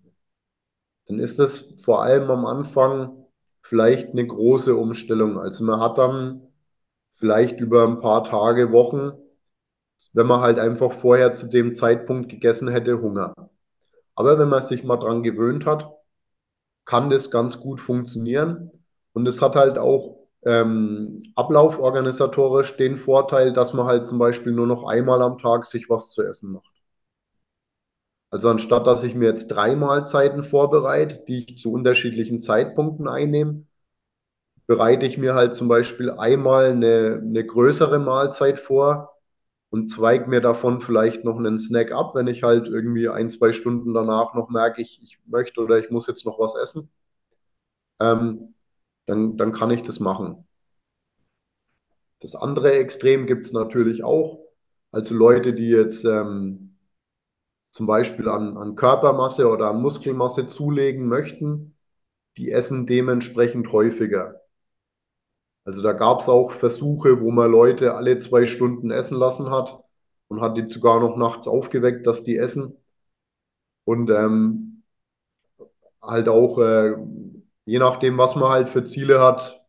dann 1.07 1.19
ist 1.19 1.39
das 1.39 1.73
vor 1.83 2.01
allem 2.03 2.29
am 2.29 2.45
Anfang 2.45 3.25
vielleicht 3.61 4.09
eine 4.09 4.25
große 4.25 4.75
Umstellung. 4.75 5.37
Also 5.39 5.63
man 5.63 5.79
hat 5.79 5.97
dann 5.97 6.41
vielleicht 7.09 7.59
über 7.59 7.87
ein 7.87 8.01
paar 8.01 8.23
Tage, 8.25 8.71
Wochen, 8.71 9.13
wenn 10.13 10.27
man 10.27 10.41
halt 10.41 10.59
einfach 10.59 10.91
vorher 10.91 11.33
zu 11.33 11.47
dem 11.47 11.73
Zeitpunkt 11.73 12.29
gegessen 12.29 12.67
hätte, 12.69 13.01
Hunger. 13.01 13.33
Aber 14.15 14.39
wenn 14.39 14.49
man 14.49 14.63
sich 14.63 14.83
mal 14.83 14.97
dran 14.97 15.23
gewöhnt 15.23 15.65
hat, 15.65 15.91
kann 16.85 17.09
das 17.09 17.31
ganz 17.31 17.59
gut 17.59 17.79
funktionieren. 17.81 18.71
Und 19.13 19.27
es 19.27 19.41
hat 19.41 19.55
halt 19.55 19.77
auch 19.77 20.17
ähm, 20.45 21.23
ablauforganisatorisch 21.35 22.77
den 22.77 22.97
Vorteil, 22.97 23.53
dass 23.53 23.73
man 23.73 23.87
halt 23.87 24.05
zum 24.05 24.19
Beispiel 24.19 24.51
nur 24.53 24.67
noch 24.67 24.83
einmal 24.87 25.21
am 25.21 25.39
Tag 25.39 25.65
sich 25.65 25.89
was 25.89 26.09
zu 26.11 26.23
essen 26.23 26.51
macht. 26.51 26.71
Also 28.29 28.49
anstatt 28.49 28.85
dass 28.85 29.03
ich 29.03 29.15
mir 29.15 29.29
jetzt 29.29 29.47
drei 29.47 29.75
Mahlzeiten 29.75 30.43
vorbereite, 30.43 31.23
die 31.27 31.45
ich 31.47 31.57
zu 31.57 31.71
unterschiedlichen 31.71 32.41
Zeitpunkten 32.41 33.07
einnehme, 33.07 33.65
bereite 34.67 35.05
ich 35.05 35.17
mir 35.17 35.35
halt 35.35 35.55
zum 35.55 35.67
Beispiel 35.67 36.11
einmal 36.11 36.71
eine, 36.71 37.21
eine 37.23 37.45
größere 37.45 37.99
Mahlzeit 37.99 38.59
vor 38.59 39.14
und 39.69 39.87
zweige 39.89 40.29
mir 40.29 40.41
davon 40.41 40.81
vielleicht 40.81 41.23
noch 41.25 41.37
einen 41.37 41.59
Snack 41.59 41.91
ab, 41.91 42.15
wenn 42.15 42.27
ich 42.27 42.43
halt 42.43 42.67
irgendwie 42.67 43.09
ein, 43.09 43.29
zwei 43.29 43.51
Stunden 43.53 43.93
danach 43.93 44.33
noch 44.33 44.49
merke, 44.49 44.81
ich, 44.81 45.01
ich 45.03 45.19
möchte 45.25 45.61
oder 45.61 45.79
ich 45.79 45.89
muss 45.91 46.07
jetzt 46.07 46.25
noch 46.25 46.39
was 46.39 46.55
essen. 46.55 46.89
Ähm, 47.99 48.53
dann, 49.05 49.37
dann 49.37 49.51
kann 49.53 49.71
ich 49.71 49.83
das 49.83 49.99
machen. 49.99 50.47
Das 52.19 52.35
andere 52.35 52.73
Extrem 52.73 53.27
gibt 53.27 53.45
es 53.45 53.53
natürlich 53.53 54.03
auch. 54.03 54.39
Also 54.91 55.15
Leute, 55.15 55.53
die 55.53 55.69
jetzt 55.69 56.05
ähm, 56.05 56.77
zum 57.71 57.87
Beispiel 57.87 58.29
an, 58.29 58.57
an 58.57 58.75
Körpermasse 58.75 59.49
oder 59.49 59.69
an 59.69 59.81
Muskelmasse 59.81 60.47
zulegen 60.47 61.07
möchten, 61.07 61.75
die 62.37 62.51
essen 62.51 62.87
dementsprechend 62.87 63.71
häufiger. 63.71 64.44
Also 65.65 65.81
da 65.81 65.93
gab 65.93 66.21
es 66.21 66.29
auch 66.29 66.51
Versuche, 66.51 67.21
wo 67.21 67.31
man 67.31 67.51
Leute 67.51 67.95
alle 67.95 68.17
zwei 68.19 68.45
Stunden 68.47 68.91
essen 68.91 69.17
lassen 69.17 69.49
hat 69.49 69.79
und 70.27 70.41
hat 70.41 70.57
die 70.57 70.69
sogar 70.69 70.99
noch 70.99 71.17
nachts 71.17 71.47
aufgeweckt, 71.47 72.07
dass 72.07 72.23
die 72.23 72.37
essen. 72.37 72.77
Und 73.83 74.09
ähm, 74.11 74.83
halt 76.01 76.29
auch, 76.29 76.59
äh, 76.59 76.95
je 77.65 77.79
nachdem, 77.79 78.17
was 78.17 78.35
man 78.35 78.49
halt 78.49 78.69
für 78.69 78.85
Ziele 78.85 79.21
hat, 79.21 79.61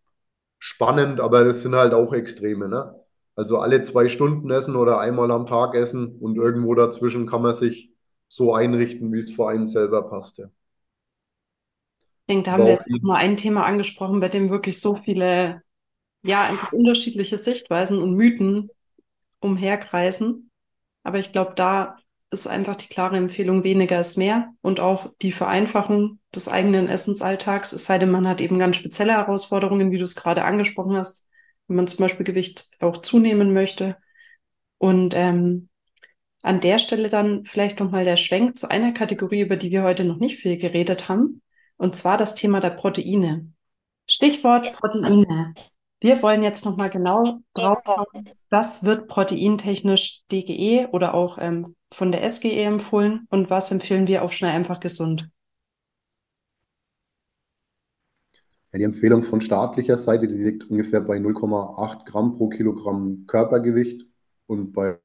spannend, 0.59 1.20
aber 1.20 1.44
das 1.44 1.62
sind 1.62 1.74
halt 1.74 1.94
auch 1.94 2.12
Extreme, 2.12 2.68
ne? 2.68 2.94
Also 3.34 3.59
alle 3.59 3.82
zwei 3.82 4.09
Stunden 4.09 4.51
essen 4.51 4.76
oder 4.76 4.99
einmal 4.99 5.30
am 5.30 5.47
Tag 5.47 5.74
essen 5.74 6.16
und 6.20 6.36
irgendwo 6.36 6.74
dazwischen 6.74 7.26
kann 7.26 7.42
man 7.42 7.55
sich 7.55 7.92
so 8.28 8.55
einrichten, 8.55 9.12
wie 9.12 9.18
es 9.18 9.30
für 9.30 9.49
einen 9.49 9.66
selber 9.66 10.09
passt. 10.09 10.38
Ja. 10.38 10.47
Ich 10.47 12.34
denke, 12.34 12.44
da 12.44 12.53
haben 12.53 12.64
wir 12.64 12.72
jetzt 12.72 12.90
mal 13.03 13.16
ein 13.16 13.36
Thema 13.36 13.66
angesprochen, 13.66 14.20
bei 14.20 14.28
dem 14.28 14.49
wirklich 14.51 14.80
so 14.80 14.97
viele, 14.97 15.62
ja, 16.26 16.44
einfach 16.44 16.72
unterschiedliche 16.72 17.38
Sichtweisen 17.38 18.02
und 18.02 18.14
Mythen 18.14 18.70
umherkreisen. 19.40 20.50
Aber 21.02 21.18
ich 21.18 21.32
glaube, 21.32 21.52
da 21.54 21.96
ist 22.30 22.46
einfach 22.46 22.76
die 22.76 22.88
klare 22.88 23.16
Empfehlung, 23.16 23.64
weniger 23.64 24.00
ist 24.00 24.16
mehr 24.16 24.52
und 24.60 24.80
auch 24.80 25.12
die 25.22 25.32
Vereinfachung 25.32 26.18
des 26.34 26.48
eigenen 26.48 26.88
Essensalltags, 26.88 27.72
es 27.72 27.86
sei 27.86 27.98
denn, 27.98 28.10
man 28.10 28.26
hat 28.26 28.40
eben 28.40 28.58
ganz 28.58 28.76
spezielle 28.76 29.12
Herausforderungen, 29.12 29.90
wie 29.90 29.98
du 29.98 30.04
es 30.04 30.16
gerade 30.16 30.44
angesprochen 30.44 30.96
hast, 30.96 31.28
wenn 31.68 31.76
man 31.76 31.88
zum 31.88 31.98
Beispiel 32.04 32.26
Gewicht 32.26 32.76
auch 32.80 32.98
zunehmen 32.98 33.52
möchte. 33.52 33.96
Und 34.78 35.14
ähm, 35.14 35.68
an 36.42 36.60
der 36.60 36.78
Stelle 36.78 37.08
dann 37.08 37.44
vielleicht 37.46 37.80
nochmal 37.80 38.04
der 38.04 38.16
Schwenk 38.16 38.58
zu 38.58 38.70
einer 38.70 38.92
Kategorie, 38.92 39.42
über 39.42 39.56
die 39.56 39.70
wir 39.70 39.82
heute 39.82 40.04
noch 40.04 40.18
nicht 40.18 40.36
viel 40.38 40.58
geredet 40.58 41.08
haben, 41.08 41.42
und 41.76 41.94
zwar 41.94 42.18
das 42.18 42.34
Thema 42.34 42.60
der 42.60 42.70
Proteine. 42.70 43.52
Stichwort 44.08 44.72
Proteine. 44.74 45.54
Wir 46.01 46.22
wollen 46.22 46.42
jetzt 46.42 46.64
nochmal 46.64 46.90
genau 46.90 47.40
drauf 47.55 47.78
schauen, 47.84 48.30
was 48.51 48.84
wird 48.84 49.09
proteintechnisch 49.09 50.22
DGE 50.30 50.88
oder 50.92 51.14
auch 51.14 51.38
ähm, 51.40 51.74
von 51.92 52.12
der 52.12 52.28
SGE 52.28 52.64
empfohlen 52.64 53.26
und 53.30 53.49
was 53.49 53.70
empfehlen 53.70 54.07
wir 54.07 54.22
auf 54.22 54.32
schnell 54.32 54.53
einfach 54.53 54.80
gesund. 54.80 55.30
Ja, 58.72 58.78
die 58.78 58.84
Empfehlung 58.84 59.22
von 59.22 59.40
staatlicher 59.40 59.97
Seite, 59.97 60.26
die 60.28 60.34
liegt 60.34 60.64
ungefähr 60.68 61.01
bei 61.01 61.16
0,8 61.16 62.05
Gramm 62.05 62.34
pro 62.34 62.49
Kilogramm 62.51 63.24
Körpergewicht 63.26 64.05
und 64.47 64.72
bei 64.72 64.99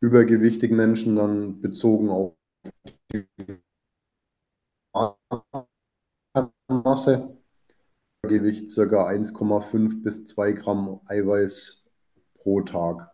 übergewichtigen 0.00 0.76
Menschen 0.76 1.16
dann 1.16 1.60
bezogen 1.60 2.08
auf 2.10 2.34
die 3.12 3.26
Masse. 6.68 7.43
Gewicht 8.24 8.74
ca. 8.74 9.08
1,5 9.08 10.02
bis 10.02 10.24
2 10.26 10.52
Gramm 10.52 11.00
Eiweiß 11.06 11.84
pro 12.36 12.62
Tag. 12.62 13.10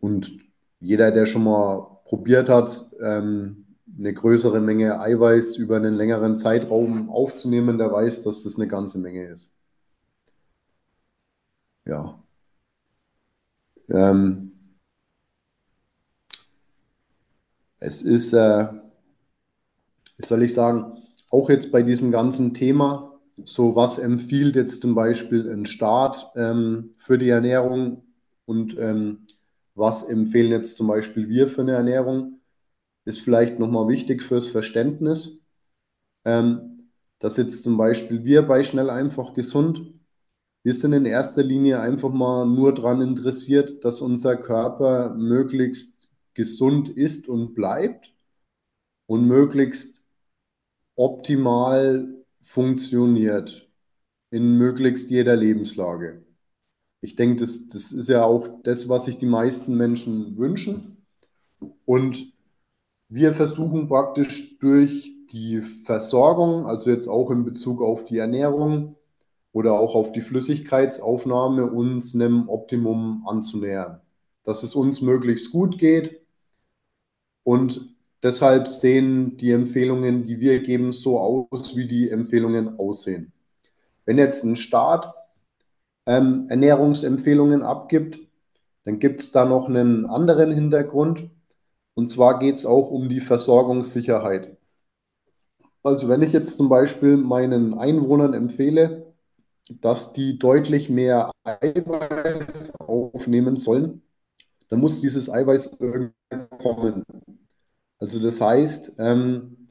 Und 0.00 0.32
jeder, 0.80 1.10
der 1.10 1.26
schon 1.26 1.44
mal 1.44 1.98
probiert 2.04 2.48
hat, 2.48 2.90
ähm, 3.00 3.66
eine 3.98 4.14
größere 4.14 4.60
Menge 4.60 5.00
Eiweiß 5.00 5.56
über 5.56 5.76
einen 5.76 5.94
längeren 5.94 6.36
Zeitraum 6.36 7.10
aufzunehmen, 7.10 7.78
der 7.78 7.92
weiß, 7.92 8.22
dass 8.22 8.44
das 8.44 8.56
eine 8.56 8.68
ganze 8.68 8.98
Menge 8.98 9.26
ist. 9.26 9.56
Ja. 11.84 12.22
Ähm, 13.88 14.52
es 17.78 18.02
ist, 18.02 18.32
äh, 18.32 18.68
soll 20.18 20.42
ich 20.42 20.54
sagen, 20.54 20.96
auch 21.30 21.48
jetzt 21.50 21.72
bei 21.72 21.82
diesem 21.82 22.10
ganzen 22.10 22.54
Thema, 22.54 23.09
so 23.44 23.76
was 23.76 23.98
empfiehlt 23.98 24.56
jetzt 24.56 24.80
zum 24.82 24.94
Beispiel 24.94 25.50
ein 25.50 25.66
Staat 25.66 26.30
ähm, 26.36 26.94
für 26.96 27.18
die 27.18 27.28
Ernährung? 27.28 28.04
Und 28.46 28.76
ähm, 28.78 29.26
was 29.74 30.02
empfehlen 30.02 30.50
jetzt 30.50 30.76
zum 30.76 30.88
Beispiel 30.88 31.28
wir 31.28 31.48
für 31.48 31.62
eine 31.62 31.72
Ernährung, 31.72 32.40
ist 33.04 33.20
vielleicht 33.20 33.58
nochmal 33.58 33.88
wichtig 33.88 34.22
fürs 34.22 34.48
Verständnis, 34.48 35.38
ähm, 36.24 36.90
dass 37.18 37.36
jetzt 37.36 37.64
zum 37.64 37.76
Beispiel 37.76 38.24
wir 38.24 38.42
bei 38.42 38.62
Schnell 38.64 38.90
einfach 38.90 39.34
gesund, 39.34 39.94
wir 40.62 40.74
sind 40.74 40.92
in 40.92 41.06
erster 41.06 41.42
Linie 41.42 41.80
einfach 41.80 42.10
mal 42.12 42.46
nur 42.46 42.74
daran 42.74 43.00
interessiert, 43.00 43.82
dass 43.84 44.02
unser 44.02 44.36
Körper 44.36 45.14
möglichst 45.14 46.10
gesund 46.34 46.90
ist 46.90 47.28
und 47.28 47.54
bleibt 47.54 48.12
und 49.06 49.26
möglichst 49.26 50.04
optimal 50.96 52.19
funktioniert 52.42 53.68
in 54.30 54.56
möglichst 54.56 55.10
jeder 55.10 55.36
Lebenslage. 55.36 56.24
Ich 57.00 57.16
denke, 57.16 57.36
das, 57.36 57.68
das 57.68 57.92
ist 57.92 58.08
ja 58.08 58.24
auch 58.24 58.48
das, 58.62 58.88
was 58.88 59.06
sich 59.06 59.18
die 59.18 59.26
meisten 59.26 59.76
Menschen 59.76 60.36
wünschen. 60.38 61.06
Und 61.84 62.32
wir 63.08 63.34
versuchen 63.34 63.88
praktisch 63.88 64.58
durch 64.58 65.12
die 65.32 65.62
Versorgung, 65.62 66.66
also 66.66 66.90
jetzt 66.90 67.08
auch 67.08 67.30
in 67.30 67.44
Bezug 67.44 67.82
auf 67.82 68.04
die 68.04 68.18
Ernährung 68.18 68.96
oder 69.52 69.72
auch 69.78 69.94
auf 69.94 70.12
die 70.12 70.20
Flüssigkeitsaufnahme, 70.20 71.70
uns 71.70 72.14
einem 72.14 72.48
Optimum 72.48 73.26
anzunähern. 73.26 74.00
Dass 74.44 74.62
es 74.62 74.74
uns 74.74 75.00
möglichst 75.00 75.52
gut 75.52 75.78
geht. 75.78 76.20
Und 77.42 77.89
deshalb 78.22 78.68
sehen 78.68 79.36
die 79.36 79.50
Empfehlungen, 79.50 80.24
die 80.24 80.40
wir 80.40 80.60
geben, 80.60 80.92
so 80.92 81.18
aus, 81.18 81.76
wie 81.76 81.86
die 81.86 82.10
Empfehlungen 82.10 82.78
aussehen. 82.78 83.32
Wenn 84.04 84.18
jetzt 84.18 84.44
ein 84.44 84.56
Staat 84.56 85.14
ähm, 86.06 86.46
Ernährungsempfehlungen 86.48 87.62
abgibt, 87.62 88.18
dann 88.84 88.98
gibt 88.98 89.20
es 89.20 89.30
da 89.30 89.44
noch 89.44 89.68
einen 89.68 90.06
anderen 90.06 90.52
Hintergrund. 90.52 91.30
Und 91.94 92.08
zwar 92.08 92.38
geht 92.38 92.56
es 92.56 92.66
auch 92.66 92.90
um 92.90 93.08
die 93.08 93.20
Versorgungssicherheit. 93.20 94.56
Also 95.82 96.08
wenn 96.08 96.22
ich 96.22 96.32
jetzt 96.32 96.56
zum 96.56 96.68
Beispiel 96.68 97.16
meinen 97.16 97.74
Einwohnern 97.74 98.34
empfehle, 98.34 99.14
dass 99.80 100.12
die 100.12 100.38
deutlich 100.38 100.90
mehr 100.90 101.30
Eiweiß 101.44 102.80
aufnehmen 102.80 103.56
sollen, 103.56 104.02
dann 104.68 104.80
muss 104.80 105.00
dieses 105.00 105.30
Eiweiß 105.30 105.78
irgendwann 105.80 106.48
kommen. 106.58 107.04
Also 108.00 108.18
das 108.18 108.40
heißt, 108.40 108.94
ähm, 108.98 109.68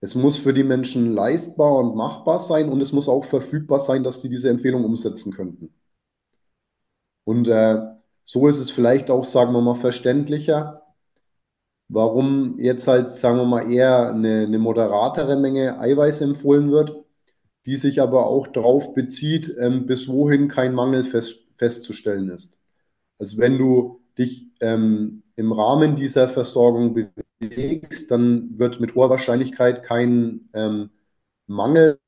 es 0.00 0.14
muss 0.14 0.38
für 0.38 0.54
die 0.54 0.62
Menschen 0.64 1.12
leistbar 1.14 1.76
und 1.76 1.96
machbar 1.96 2.38
sein 2.38 2.68
und 2.68 2.80
es 2.80 2.92
muss 2.92 3.08
auch 3.08 3.24
verfügbar 3.24 3.80
sein, 3.80 4.04
dass 4.04 4.22
sie 4.22 4.28
diese 4.28 4.50
Empfehlung 4.50 4.84
umsetzen 4.84 5.32
könnten. 5.32 5.74
Und 7.24 7.48
äh, 7.48 7.78
so 8.22 8.46
ist 8.48 8.58
es 8.58 8.70
vielleicht 8.70 9.10
auch, 9.10 9.24
sagen 9.24 9.52
wir 9.52 9.60
mal, 9.60 9.74
verständlicher, 9.74 10.82
warum 11.88 12.58
jetzt 12.58 12.86
halt, 12.88 13.10
sagen 13.10 13.38
wir 13.38 13.46
mal, 13.46 13.70
eher 13.70 14.10
eine, 14.12 14.44
eine 14.46 14.58
moderatere 14.58 15.36
Menge 15.36 15.78
Eiweiß 15.78 16.20
empfohlen 16.22 16.70
wird, 16.70 17.04
die 17.66 17.76
sich 17.76 18.00
aber 18.00 18.26
auch 18.26 18.46
darauf 18.46 18.94
bezieht, 18.94 19.54
ähm, 19.58 19.86
bis 19.86 20.08
wohin 20.08 20.48
kein 20.48 20.74
Mangel 20.74 21.04
fest, 21.04 21.44
festzustellen 21.56 22.30
ist. 22.30 22.58
Also 23.18 23.38
wenn 23.38 23.58
du 23.58 24.00
dich 24.18 24.46
ähm, 24.60 25.22
im 25.36 25.52
Rahmen 25.52 25.96
dieser 25.96 26.28
Versorgung 26.28 26.94
bewegst, 26.94 28.10
dann 28.10 28.58
wird 28.58 28.80
mit 28.80 28.94
hoher 28.94 29.10
Wahrscheinlichkeit 29.10 29.82
kein 29.82 30.48
ähm, 30.54 30.90
Mangel, 31.46 31.98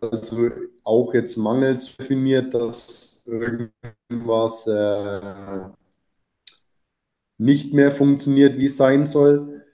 also 0.00 0.50
auch 0.84 1.12
jetzt 1.12 1.36
mangels 1.36 1.96
definiert, 1.96 2.54
dass 2.54 3.22
irgendwas 3.26 4.66
äh, 4.66 5.68
nicht 7.36 7.74
mehr 7.74 7.92
funktioniert, 7.92 8.58
wie 8.58 8.66
es 8.66 8.76
sein 8.76 9.06
soll. 9.06 9.64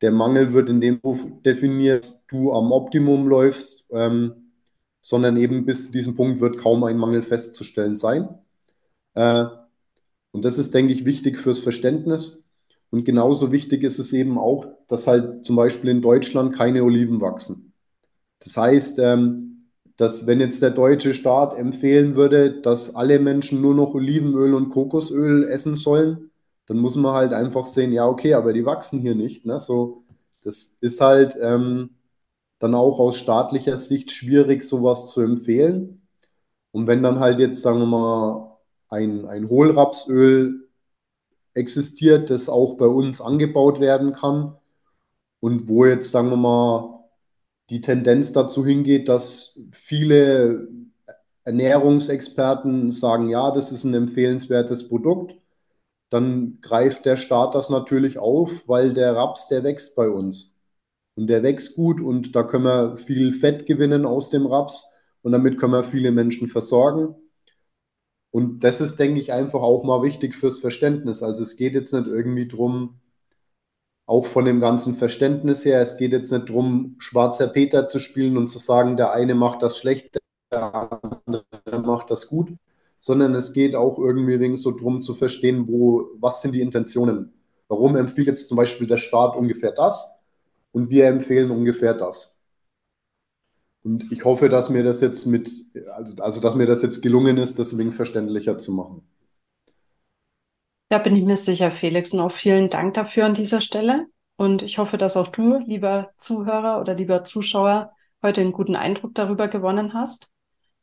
Der 0.00 0.10
Mangel 0.10 0.52
wird 0.52 0.68
in 0.68 0.80
dem 0.80 1.00
definiert, 1.44 2.04
dass 2.04 2.26
du 2.26 2.52
am 2.52 2.72
Optimum 2.72 3.28
läufst, 3.28 3.84
ähm, 3.90 4.52
sondern 5.00 5.36
eben 5.36 5.66
bis 5.66 5.86
zu 5.86 5.92
diesem 5.92 6.16
Punkt 6.16 6.40
wird 6.40 6.58
kaum 6.58 6.82
ein 6.84 6.98
Mangel 6.98 7.22
festzustellen 7.22 7.96
sein. 7.96 8.28
Äh, 9.14 9.46
und 10.32 10.44
das 10.44 10.58
ist, 10.58 10.74
denke 10.74 10.92
ich, 10.92 11.04
wichtig 11.04 11.38
fürs 11.38 11.60
Verständnis. 11.60 12.43
Und 12.94 13.04
genauso 13.04 13.50
wichtig 13.50 13.82
ist 13.82 13.98
es 13.98 14.12
eben 14.12 14.38
auch, 14.38 14.66
dass 14.86 15.08
halt 15.08 15.44
zum 15.44 15.56
Beispiel 15.56 15.90
in 15.90 16.00
Deutschland 16.00 16.54
keine 16.54 16.84
Oliven 16.84 17.20
wachsen. 17.20 17.72
Das 18.38 18.56
heißt, 18.56 19.00
ähm, 19.00 19.66
dass 19.96 20.28
wenn 20.28 20.38
jetzt 20.38 20.62
der 20.62 20.70
deutsche 20.70 21.12
Staat 21.12 21.58
empfehlen 21.58 22.14
würde, 22.14 22.60
dass 22.60 22.94
alle 22.94 23.18
Menschen 23.18 23.60
nur 23.60 23.74
noch 23.74 23.94
Olivenöl 23.94 24.54
und 24.54 24.68
Kokosöl 24.68 25.42
essen 25.48 25.74
sollen, 25.74 26.30
dann 26.66 26.78
muss 26.78 26.94
man 26.94 27.14
halt 27.14 27.32
einfach 27.32 27.66
sehen, 27.66 27.90
ja, 27.90 28.06
okay, 28.06 28.34
aber 28.34 28.52
die 28.52 28.64
wachsen 28.64 29.00
hier 29.00 29.16
nicht. 29.16 29.44
Ne? 29.44 29.58
So, 29.58 30.04
das 30.44 30.76
ist 30.80 31.00
halt 31.00 31.36
ähm, 31.42 31.96
dann 32.60 32.76
auch 32.76 33.00
aus 33.00 33.16
staatlicher 33.16 33.76
Sicht 33.76 34.12
schwierig, 34.12 34.62
sowas 34.62 35.08
zu 35.08 35.20
empfehlen. 35.20 36.06
Und 36.70 36.86
wenn 36.86 37.02
dann 37.02 37.18
halt 37.18 37.40
jetzt, 37.40 37.60
sagen 37.60 37.80
wir 37.80 37.86
mal, 37.86 38.56
ein, 38.88 39.26
ein 39.26 39.48
Hohlrapsöl 39.48 40.63
existiert, 41.54 42.30
das 42.30 42.48
auch 42.48 42.76
bei 42.76 42.86
uns 42.86 43.20
angebaut 43.20 43.80
werden 43.80 44.12
kann 44.12 44.56
und 45.40 45.68
wo 45.68 45.86
jetzt, 45.86 46.10
sagen 46.10 46.30
wir 46.30 46.36
mal, 46.36 47.04
die 47.70 47.80
Tendenz 47.80 48.32
dazu 48.32 48.64
hingeht, 48.64 49.08
dass 49.08 49.58
viele 49.72 50.68
Ernährungsexperten 51.44 52.92
sagen, 52.92 53.28
ja, 53.30 53.50
das 53.50 53.72
ist 53.72 53.84
ein 53.84 53.94
empfehlenswertes 53.94 54.88
Produkt 54.88 55.36
dann 56.14 56.58
greift 56.60 57.06
der 57.06 57.16
Staat 57.16 57.56
das 57.56 57.70
natürlich 57.70 58.18
auf, 58.18 58.68
weil 58.68 58.94
der 58.94 59.16
Raps, 59.16 59.48
der 59.48 59.64
wächst 59.64 59.96
bei 59.96 60.08
uns. 60.08 60.54
Und 61.16 61.26
der 61.26 61.42
wächst 61.42 61.74
gut 61.74 62.00
und 62.00 62.36
da 62.36 62.44
können 62.44 62.64
wir 62.64 62.96
viel 62.96 63.34
Fett 63.34 63.66
gewinnen 63.66 64.06
aus 64.06 64.30
dem 64.30 64.46
Raps 64.46 64.86
und 65.22 65.32
damit 65.32 65.58
können 65.58 65.72
wir 65.72 65.82
viele 65.82 66.12
Menschen 66.12 66.46
versorgen. 66.46 67.16
Und 68.34 68.64
das 68.64 68.80
ist, 68.80 68.98
denke 68.98 69.20
ich, 69.20 69.32
einfach 69.32 69.60
auch 69.62 69.84
mal 69.84 70.02
wichtig 70.02 70.34
fürs 70.34 70.58
Verständnis. 70.58 71.22
Also 71.22 71.44
es 71.44 71.54
geht 71.56 71.72
jetzt 71.74 71.92
nicht 71.94 72.08
irgendwie 72.08 72.48
darum, 72.48 72.98
auch 74.06 74.26
von 74.26 74.44
dem 74.44 74.60
ganzen 74.60 74.96
Verständnis 74.96 75.64
her. 75.64 75.80
Es 75.80 75.96
geht 75.96 76.12
jetzt 76.12 76.32
nicht 76.32 76.48
darum, 76.48 76.96
schwarzer 76.98 77.46
Peter 77.46 77.86
zu 77.86 77.98
spielen 78.00 78.36
und 78.36 78.48
zu 78.48 78.58
sagen, 78.58 78.96
der 78.96 79.12
eine 79.12 79.34
macht 79.36 79.62
das 79.62 79.78
schlecht, 79.78 80.18
der 80.52 80.74
andere 81.26 81.44
macht 81.80 82.10
das 82.10 82.26
gut, 82.26 82.50
sondern 83.00 83.34
es 83.36 83.52
geht 83.52 83.76
auch 83.76 83.98
irgendwie 83.98 84.56
so 84.56 84.72
darum 84.72 85.00
zu 85.00 85.14
verstehen, 85.14 85.68
wo, 85.68 86.08
was 86.18 86.42
sind 86.42 86.54
die 86.54 86.60
Intentionen. 86.60 87.32
Warum 87.68 87.94
empfiehlt 87.96 88.26
jetzt 88.26 88.48
zum 88.48 88.56
Beispiel 88.56 88.86
der 88.88 88.98
Staat 88.98 89.36
ungefähr 89.36 89.72
das 89.72 90.12
und 90.72 90.90
wir 90.90 91.06
empfehlen 91.06 91.50
ungefähr 91.52 91.94
das. 91.94 92.33
Und 93.84 94.10
ich 94.10 94.24
hoffe, 94.24 94.48
dass 94.48 94.70
mir 94.70 94.82
das 94.82 95.00
jetzt 95.02 95.26
mit, 95.26 95.50
also 96.20 96.40
dass 96.40 96.54
mir 96.56 96.66
das 96.66 96.82
jetzt 96.82 97.02
gelungen 97.02 97.36
ist, 97.36 97.58
deswegen 97.58 97.92
verständlicher 97.92 98.56
zu 98.56 98.72
machen. 98.72 99.06
Da 100.88 100.98
bin 100.98 101.14
ich 101.14 101.24
mir 101.24 101.36
sicher, 101.36 101.70
Felix. 101.70 102.12
Und 102.12 102.20
auch 102.20 102.32
vielen 102.32 102.70
Dank 102.70 102.94
dafür 102.94 103.26
an 103.26 103.34
dieser 103.34 103.60
Stelle. 103.60 104.06
Und 104.36 104.62
ich 104.62 104.78
hoffe, 104.78 104.96
dass 104.96 105.16
auch 105.16 105.28
du, 105.28 105.58
lieber 105.58 106.12
Zuhörer 106.16 106.80
oder 106.80 106.94
lieber 106.94 107.24
Zuschauer, 107.24 107.92
heute 108.22 108.40
einen 108.40 108.52
guten 108.52 108.74
Eindruck 108.74 109.14
darüber 109.14 109.48
gewonnen 109.48 109.92
hast. 109.92 110.30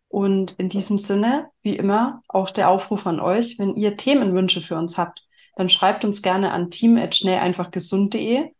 Und 0.07 0.51
in 0.59 0.69
diesem 0.69 0.99
Sinne, 0.99 1.47
wie 1.61 1.75
immer, 1.75 2.21
auch 2.27 2.49
der 2.51 2.69
Aufruf 2.69 3.07
an 3.07 3.19
euch, 3.19 3.57
wenn 3.57 3.75
ihr 3.75 3.97
Themenwünsche 3.97 4.61
für 4.61 4.75
uns 4.75 4.97
habt, 4.97 5.25
dann 5.55 5.69
schreibt 5.69 6.05
uns 6.05 6.21
gerne 6.21 6.51
an 6.51 6.69
team@schnelleinfachgesund.de 6.69 8.51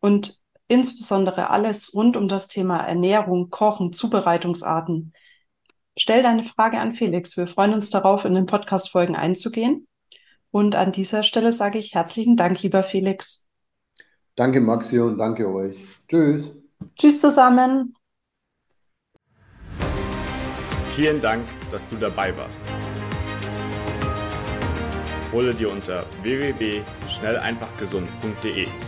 und 0.00 0.38
insbesondere 0.68 1.50
alles 1.50 1.92
rund 1.94 2.16
um 2.16 2.28
das 2.28 2.48
Thema 2.48 2.78
Ernährung, 2.78 3.50
Kochen, 3.50 3.92
Zubereitungsarten. 3.92 5.12
Stell 5.96 6.22
deine 6.22 6.44
Frage 6.44 6.78
an 6.78 6.94
Felix. 6.94 7.36
Wir 7.36 7.48
freuen 7.48 7.74
uns 7.74 7.90
darauf, 7.90 8.24
in 8.24 8.34
den 8.34 8.46
Podcast-Folgen 8.46 9.16
einzugehen. 9.16 9.86
Und 10.50 10.76
an 10.76 10.92
dieser 10.92 11.24
Stelle 11.24 11.52
sage 11.52 11.78
ich 11.78 11.94
herzlichen 11.94 12.36
Dank, 12.36 12.62
lieber 12.62 12.82
Felix. 12.82 13.46
Danke, 14.36 14.60
Maxi, 14.60 15.00
und 15.00 15.18
danke 15.18 15.48
euch. 15.48 15.76
Tschüss. 16.06 16.62
Tschüss 16.96 17.18
zusammen. 17.18 17.94
Vielen 20.94 21.20
Dank, 21.20 21.44
dass 21.70 21.86
du 21.88 21.96
dabei 21.96 22.34
warst. 22.36 22.62
Hole 25.32 25.54
dir 25.54 25.70
unter 25.70 26.06
www.schnelleinfachgesund.de 26.22 28.87